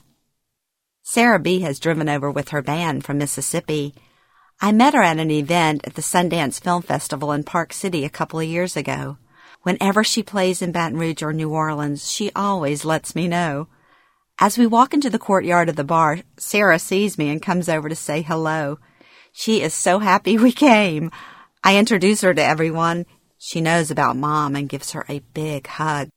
Sarah 1.04 1.40
B. 1.40 1.60
has 1.60 1.78
driven 1.78 2.08
over 2.08 2.32
with 2.32 2.50
her 2.50 2.62
band 2.62 3.04
from 3.04 3.18
Mississippi. 3.18 3.96
I 4.62 4.74
met 4.74 4.94
her 4.94 5.02
at 5.02 5.20
an 5.20 5.32
event 5.32 5.88
at 5.88 5.94
the 5.94 6.02
Sundance 6.02 6.60
Film 6.60 6.82
Festival 6.82 7.32
in 7.32 7.44
Park 7.46 7.72
City 7.72 8.04
a 8.04 8.10
couple 8.10 8.42
of 8.42 8.46
years 8.46 8.76
ago. 8.76 9.18
Whenever 9.62 10.04
she 10.04 10.22
plays 10.22 10.62
in 10.62 10.74
Baton 10.74 10.98
Rouge 10.98 11.24
or 11.24 11.32
New 11.32 11.50
Orleans, 11.50 12.12
she 12.12 12.30
always 12.36 12.84
lets 12.84 13.16
me 13.16 13.30
know. 13.30 13.70
As 14.38 14.58
we 14.58 14.68
walk 14.68 14.94
into 14.94 15.10
the 15.10 15.18
courtyard 15.18 15.70
of 15.70 15.78
the 15.78 15.86
bar, 15.86 16.20
Sarah 16.38 16.78
sees 16.78 17.18
me 17.18 17.30
and 17.30 17.42
comes 17.42 17.70
over 17.70 17.88
to 17.88 17.96
say 17.96 18.22
hello. 18.22 18.80
She 19.32 19.62
is 19.62 19.74
so 19.74 20.00
happy 20.00 20.38
we 20.38 20.52
came. 20.52 21.10
I 21.64 21.78
introduce 21.78 22.20
her 22.22 22.34
to 22.34 22.44
everyone. 22.44 23.06
She 23.38 23.62
knows 23.62 23.90
about 23.90 24.18
mom 24.18 24.58
and 24.58 24.68
gives 24.68 24.92
her 24.92 25.06
a 25.08 25.20
big 25.34 25.68
hug. 25.68 26.10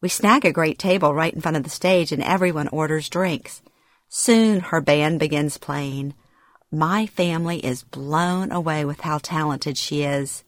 We 0.00 0.08
snag 0.08 0.44
a 0.44 0.52
great 0.52 0.80
table 0.80 1.14
right 1.14 1.32
in 1.32 1.40
front 1.40 1.56
of 1.56 1.62
the 1.62 1.70
stage 1.70 2.10
and 2.10 2.24
everyone 2.24 2.68
orders 2.68 3.08
drinks. 3.08 3.62
Soon 4.08 4.60
her 4.60 4.80
band 4.80 5.20
begins 5.20 5.58
playing. 5.58 6.14
My 6.74 7.06
family 7.06 7.64
is 7.64 7.84
blown 7.84 8.50
away 8.50 8.84
with 8.84 9.02
how 9.02 9.18
talented 9.18 9.78
she 9.78 10.02
is. 10.02 10.42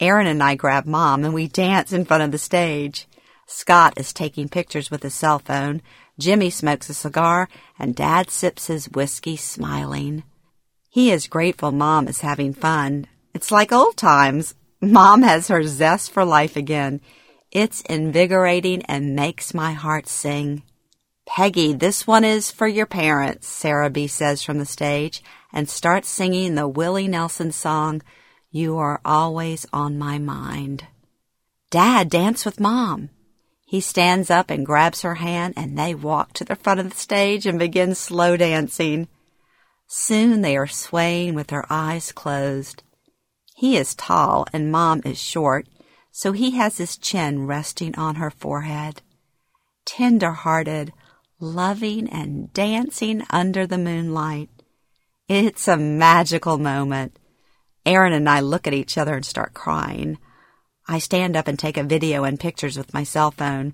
Aaron 0.00 0.26
and 0.26 0.42
I 0.42 0.54
grab 0.54 0.86
mom 0.86 1.26
and 1.26 1.34
we 1.34 1.46
dance 1.46 1.92
in 1.92 2.06
front 2.06 2.22
of 2.22 2.32
the 2.32 2.38
stage. 2.38 3.06
Scott 3.46 3.92
is 3.98 4.14
taking 4.14 4.48
pictures 4.48 4.90
with 4.90 5.02
his 5.02 5.14
cell 5.14 5.38
phone. 5.38 5.82
Jimmy 6.18 6.48
smokes 6.48 6.88
a 6.88 6.94
cigar 6.94 7.50
and 7.78 7.94
dad 7.94 8.30
sips 8.30 8.68
his 8.68 8.88
whiskey 8.88 9.36
smiling. 9.36 10.22
He 10.88 11.10
is 11.10 11.26
grateful 11.26 11.70
mom 11.70 12.08
is 12.08 12.22
having 12.22 12.54
fun. 12.54 13.06
It's 13.34 13.50
like 13.50 13.72
old 13.72 13.98
times. 13.98 14.54
Mom 14.80 15.20
has 15.20 15.48
her 15.48 15.64
zest 15.64 16.12
for 16.12 16.24
life 16.24 16.56
again. 16.56 17.02
It's 17.50 17.82
invigorating 17.82 18.84
and 18.84 19.14
makes 19.14 19.52
my 19.52 19.72
heart 19.72 20.08
sing. 20.08 20.62
Peggy, 21.26 21.72
this 21.72 22.06
one 22.06 22.24
is 22.24 22.50
for 22.50 22.66
your 22.66 22.86
parents, 22.86 23.46
Sarah 23.46 23.90
B. 23.90 24.06
says 24.06 24.42
from 24.42 24.58
the 24.58 24.66
stage, 24.66 25.22
and 25.52 25.68
start 25.68 26.04
singing 26.04 26.54
the 26.54 26.68
Willie 26.68 27.08
Nelson 27.08 27.52
song, 27.52 28.02
You 28.50 28.78
Are 28.78 29.00
Always 29.04 29.66
on 29.72 29.98
My 29.98 30.18
Mind. 30.18 30.86
Dad, 31.70 32.10
dance 32.10 32.44
with 32.44 32.60
Mom. 32.60 33.10
He 33.66 33.80
stands 33.80 34.30
up 34.30 34.50
and 34.50 34.66
grabs 34.66 35.02
her 35.02 35.14
hand, 35.16 35.54
and 35.56 35.78
they 35.78 35.94
walk 35.94 36.34
to 36.34 36.44
the 36.44 36.56
front 36.56 36.80
of 36.80 36.90
the 36.90 36.96
stage 36.96 37.46
and 37.46 37.58
begin 37.58 37.94
slow 37.94 38.36
dancing. 38.36 39.08
Soon 39.86 40.40
they 40.40 40.56
are 40.56 40.66
swaying 40.66 41.34
with 41.34 41.48
their 41.48 41.64
eyes 41.70 42.12
closed. 42.12 42.82
He 43.56 43.76
is 43.76 43.94
tall 43.94 44.46
and 44.52 44.72
Mom 44.72 45.02
is 45.04 45.18
short, 45.18 45.68
so 46.10 46.32
he 46.32 46.52
has 46.52 46.78
his 46.78 46.96
chin 46.96 47.46
resting 47.46 47.94
on 47.96 48.16
her 48.16 48.30
forehead. 48.30 49.02
Tender 49.84 50.32
hearted, 50.32 50.92
loving 51.40 52.08
and 52.08 52.52
dancing 52.52 53.22
under 53.30 53.66
the 53.66 53.78
moonlight. 53.78 54.50
It's 55.34 55.66
a 55.66 55.78
magical 55.78 56.58
moment. 56.58 57.18
Aaron 57.86 58.12
and 58.12 58.28
I 58.28 58.40
look 58.40 58.66
at 58.66 58.74
each 58.74 58.98
other 58.98 59.14
and 59.14 59.24
start 59.24 59.54
crying. 59.54 60.18
I 60.86 60.98
stand 60.98 61.38
up 61.38 61.48
and 61.48 61.58
take 61.58 61.78
a 61.78 61.82
video 61.82 62.24
and 62.24 62.38
pictures 62.38 62.76
with 62.76 62.92
my 62.92 63.02
cell 63.04 63.30
phone. 63.30 63.72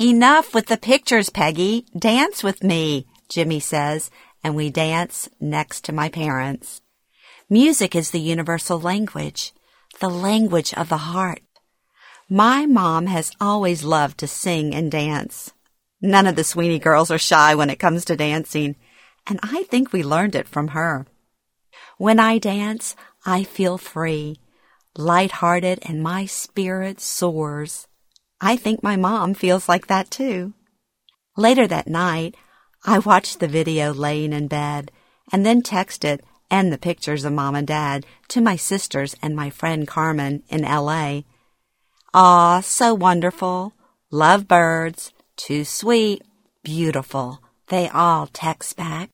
Enough 0.00 0.54
with 0.54 0.64
the 0.68 0.78
pictures, 0.78 1.28
Peggy. 1.28 1.84
Dance 1.94 2.42
with 2.42 2.64
me, 2.64 3.06
Jimmy 3.28 3.60
says, 3.60 4.10
and 4.42 4.56
we 4.56 4.70
dance 4.70 5.28
next 5.38 5.84
to 5.84 5.92
my 5.92 6.08
parents. 6.08 6.80
Music 7.50 7.94
is 7.94 8.10
the 8.10 8.18
universal 8.18 8.80
language, 8.80 9.52
the 10.00 10.08
language 10.08 10.72
of 10.72 10.88
the 10.88 10.96
heart. 11.12 11.42
My 12.30 12.64
mom 12.64 13.04
has 13.08 13.32
always 13.38 13.84
loved 13.84 14.16
to 14.20 14.26
sing 14.26 14.74
and 14.74 14.90
dance. 14.90 15.52
None 16.00 16.26
of 16.26 16.36
the 16.36 16.44
Sweeney 16.44 16.78
girls 16.78 17.10
are 17.10 17.18
shy 17.18 17.54
when 17.54 17.68
it 17.68 17.78
comes 17.78 18.06
to 18.06 18.16
dancing, 18.16 18.76
and 19.28 19.38
I 19.42 19.64
think 19.64 19.92
we 19.92 20.02
learned 20.02 20.34
it 20.34 20.48
from 20.48 20.68
her. 20.68 21.06
When 21.98 22.18
I 22.18 22.38
dance, 22.38 22.96
I 23.26 23.44
feel 23.44 23.76
free, 23.76 24.40
light-hearted, 24.96 25.80
and 25.82 26.02
my 26.02 26.26
spirit 26.26 27.00
soars. 27.00 27.86
I 28.40 28.56
think 28.56 28.82
my 28.82 28.96
mom 28.96 29.34
feels 29.34 29.68
like 29.68 29.88
that 29.88 30.10
too. 30.10 30.54
Later 31.36 31.66
that 31.66 31.88
night, 31.88 32.36
I 32.84 33.00
watched 33.00 33.40
the 33.40 33.48
video 33.48 33.92
laying 33.92 34.32
in 34.32 34.48
bed 34.48 34.90
and 35.30 35.44
then 35.44 35.62
texted 35.62 36.20
and 36.50 36.72
the 36.72 36.78
pictures 36.78 37.24
of 37.24 37.32
mom 37.32 37.54
and 37.54 37.66
dad 37.66 38.06
to 38.28 38.40
my 38.40 38.56
sisters 38.56 39.14
and 39.20 39.36
my 39.36 39.50
friend 39.50 39.86
Carmen 39.86 40.42
in 40.48 40.62
LA. 40.62 41.22
Ah, 42.14 42.60
so 42.60 42.94
wonderful. 42.94 43.74
Love 44.10 44.48
birds. 44.48 45.12
Too 45.36 45.64
sweet. 45.64 46.22
Beautiful. 46.62 47.40
They 47.68 47.88
all 47.88 48.26
text 48.28 48.76
back. 48.76 49.10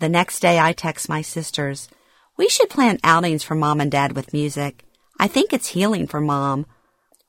The 0.00 0.08
next 0.08 0.40
day 0.40 0.58
I 0.58 0.72
text 0.72 1.08
my 1.08 1.22
sisters. 1.22 1.88
We 2.36 2.48
should 2.48 2.68
plan 2.68 2.98
outings 3.04 3.42
for 3.42 3.54
mom 3.54 3.80
and 3.80 3.90
dad 3.90 4.12
with 4.12 4.32
music. 4.32 4.84
I 5.18 5.28
think 5.28 5.52
it's 5.52 5.68
healing 5.68 6.06
for 6.06 6.20
mom. 6.20 6.66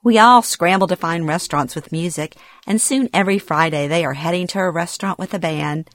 We 0.02 0.18
all 0.18 0.42
scramble 0.42 0.86
to 0.88 0.96
find 0.96 1.26
restaurants 1.26 1.74
with 1.74 1.92
music, 1.92 2.36
and 2.66 2.80
soon 2.80 3.08
every 3.12 3.38
Friday 3.38 3.88
they 3.88 4.04
are 4.04 4.14
heading 4.14 4.46
to 4.48 4.60
a 4.60 4.70
restaurant 4.70 5.18
with 5.18 5.32
a 5.32 5.38
band. 5.38 5.90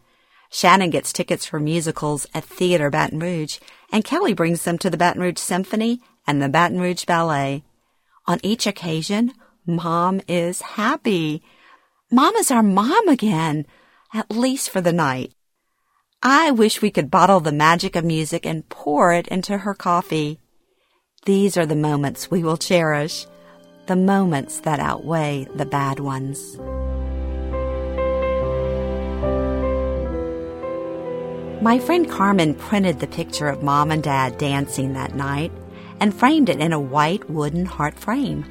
Shannon 0.50 0.90
gets 0.90 1.14
tickets 1.14 1.46
for 1.46 1.60
musicals 1.60 2.28
at 2.34 2.44
Theater 2.44 2.90
Baton 2.90 3.20
Rouge, 3.20 3.60
and 3.92 4.04
Kelly 4.04 4.34
brings 4.34 4.64
them 4.64 4.78
to 4.80 4.90
the 4.90 4.98
Baton 4.98 5.22
Rouge 5.22 5.40
Symphony 5.40 6.00
and 6.26 6.42
the 6.42 6.50
Baton 6.50 6.80
Rouge 6.80 7.06
Ballet. 7.06 7.64
On 8.28 8.40
each 8.44 8.66
occasion, 8.66 9.34
Mom 9.66 10.22
is 10.28 10.62
happy. 10.62 11.42
Mom 12.12 12.36
is 12.36 12.52
our 12.52 12.64
mom 12.64 13.08
again, 13.08 13.66
at 14.14 14.30
least 14.30 14.70
for 14.70 14.80
the 14.80 14.94
night. 14.94 15.34
I 16.22 16.52
wish 16.52 16.82
we 16.82 16.92
could 16.92 17.12
bottle 17.12 17.40
the 17.40 17.52
magic 17.52 17.96
of 17.96 18.06
music 18.06 18.46
and 18.46 18.68
pour 18.70 19.12
it 19.12 19.28
into 19.28 19.58
her 19.58 19.74
coffee. 19.74 20.40
These 21.26 21.58
are 21.58 21.66
the 21.66 21.76
moments 21.76 22.30
we 22.30 22.44
will 22.44 22.58
cherish, 22.58 23.26
the 23.88 23.96
moments 23.96 24.60
that 24.62 24.80
outweigh 24.80 25.48
the 25.56 25.66
bad 25.66 26.00
ones. 26.00 26.58
My 31.62 31.80
friend 31.80 32.10
Carmen 32.10 32.56
printed 32.56 33.00
the 33.00 33.08
picture 33.08 33.48
of 33.48 33.64
mom 33.64 33.90
and 33.90 34.04
dad 34.04 34.38
dancing 34.38 34.94
that 34.94 35.16
night 35.16 35.52
and 36.00 36.14
framed 36.14 36.50
it 36.50 36.60
in 36.60 36.74
a 36.74 36.80
white 36.80 37.30
wooden 37.30 37.66
heart 37.66 37.98
frame. 37.98 38.46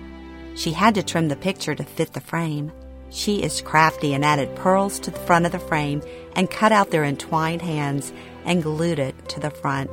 She 0.57 0.73
had 0.73 0.95
to 0.97 1.03
trim 1.03 1.29
the 1.29 1.37
picture 1.37 1.75
to 1.75 1.85
fit 1.85 2.15
the 2.15 2.21
frame. 2.21 2.73
She 3.13 3.43
is 3.43 3.61
crafty 3.61 4.15
and 4.15 4.25
added 4.25 4.57
pearls 4.57 4.99
to 5.01 5.11
the 5.11 5.19
front 5.21 5.45
of 5.45 5.53
the 5.53 5.59
frame 5.59 6.03
and 6.35 6.51
cut 6.51 6.73
out 6.73 6.91
their 6.91 7.05
entwined 7.05 7.61
hands 7.61 8.11
and 8.47 8.63
glued 8.63 8.99
it 8.99 9.29
to 9.29 9.39
the 9.39 9.51
front. 9.51 9.91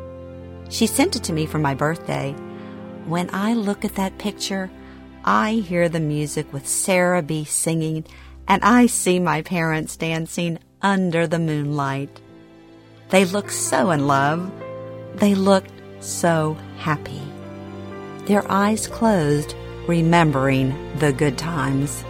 She 0.69 0.87
sent 0.87 1.17
it 1.17 1.23
to 1.25 1.33
me 1.33 1.45
for 1.45 1.59
my 1.59 1.73
birthday. 1.73 2.31
When 3.05 3.29
I 3.33 3.55
look 3.55 3.83
at 3.83 3.95
that 3.95 4.17
picture, 4.19 4.71
I 5.25 5.55
hear 5.55 5.89
the 5.89 5.99
music 5.99 6.51
with 6.53 6.65
Sarah 6.65 7.21
B. 7.21 7.43
singing, 7.43 8.05
and 8.47 8.63
I 8.63 8.85
see 8.85 9.19
my 9.19 9.41
parents 9.41 9.97
dancing 9.97 10.57
under 10.81 11.27
the 11.27 11.39
moonlight. 11.39 12.21
They 13.09 13.25
look 13.25 13.51
so 13.51 13.91
in 13.91 14.07
love. 14.07 14.49
They 15.15 15.35
looked 15.35 15.73
so 15.99 16.55
happy. 16.77 17.21
Their 18.27 18.49
eyes 18.49 18.87
closed, 18.87 19.55
remembering 19.87 20.97
the 20.99 21.11
good 21.11 21.37
times 21.37 22.05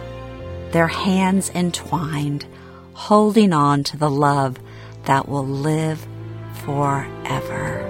their 0.72 0.86
hands 0.86 1.50
entwined, 1.50 2.46
holding 2.92 3.52
on 3.52 3.84
to 3.84 3.96
the 3.96 4.10
love 4.10 4.56
that 5.04 5.28
will 5.28 5.46
live 5.46 6.06
forever. 6.64 7.86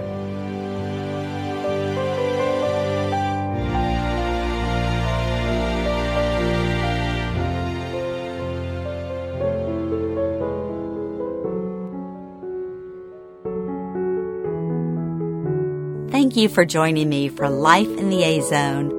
Thank 16.10 16.36
you 16.36 16.48
for 16.48 16.64
joining 16.64 17.08
me 17.08 17.28
for 17.28 17.48
Life 17.48 17.88
in 17.98 18.08
the 18.08 18.22
A 18.22 18.40
Zone. 18.40 18.90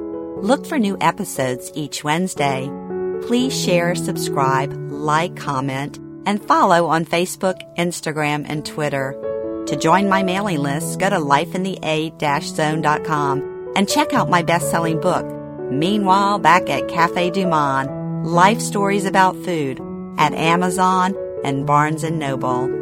Look 0.42 0.66
for 0.66 0.80
new 0.80 0.98
episodes 1.00 1.72
each 1.76 2.04
Wednesday 2.04 2.70
please 3.28 3.54
share, 3.58 3.96
subscribe, 3.96 4.72
like, 4.90 5.36
comment, 5.36 5.98
and 6.26 6.44
follow 6.44 6.88
on 6.88 7.06
Facebook, 7.06 7.60
Instagram, 7.78 8.46
and 8.48 8.66
Twitter. 8.66 9.16
To 9.68 9.76
join 9.76 10.10
my 10.10 10.24
mailing 10.24 10.58
list, 10.60 11.00
go 11.00 11.10
to 11.10 11.18
lifeinthea-zone.com 11.18 13.74
and 13.76 13.88
check 13.88 14.14
out 14.14 14.30
my 14.30 14.42
best-selling 14.42 15.00
book, 15.00 15.26
Meanwhile 15.72 16.40
Back 16.40 16.68
at 16.70 16.88
Cafe 16.88 17.30
Du 17.32 17.48
Monde, 17.48 18.26
Life 18.26 18.60
Stories 18.60 19.06
About 19.06 19.36
Food, 19.38 19.80
at 20.18 20.34
Amazon 20.34 21.16
and 21.44 21.66
Barnes 21.66 22.04
& 22.04 22.12
Noble. 22.12 22.81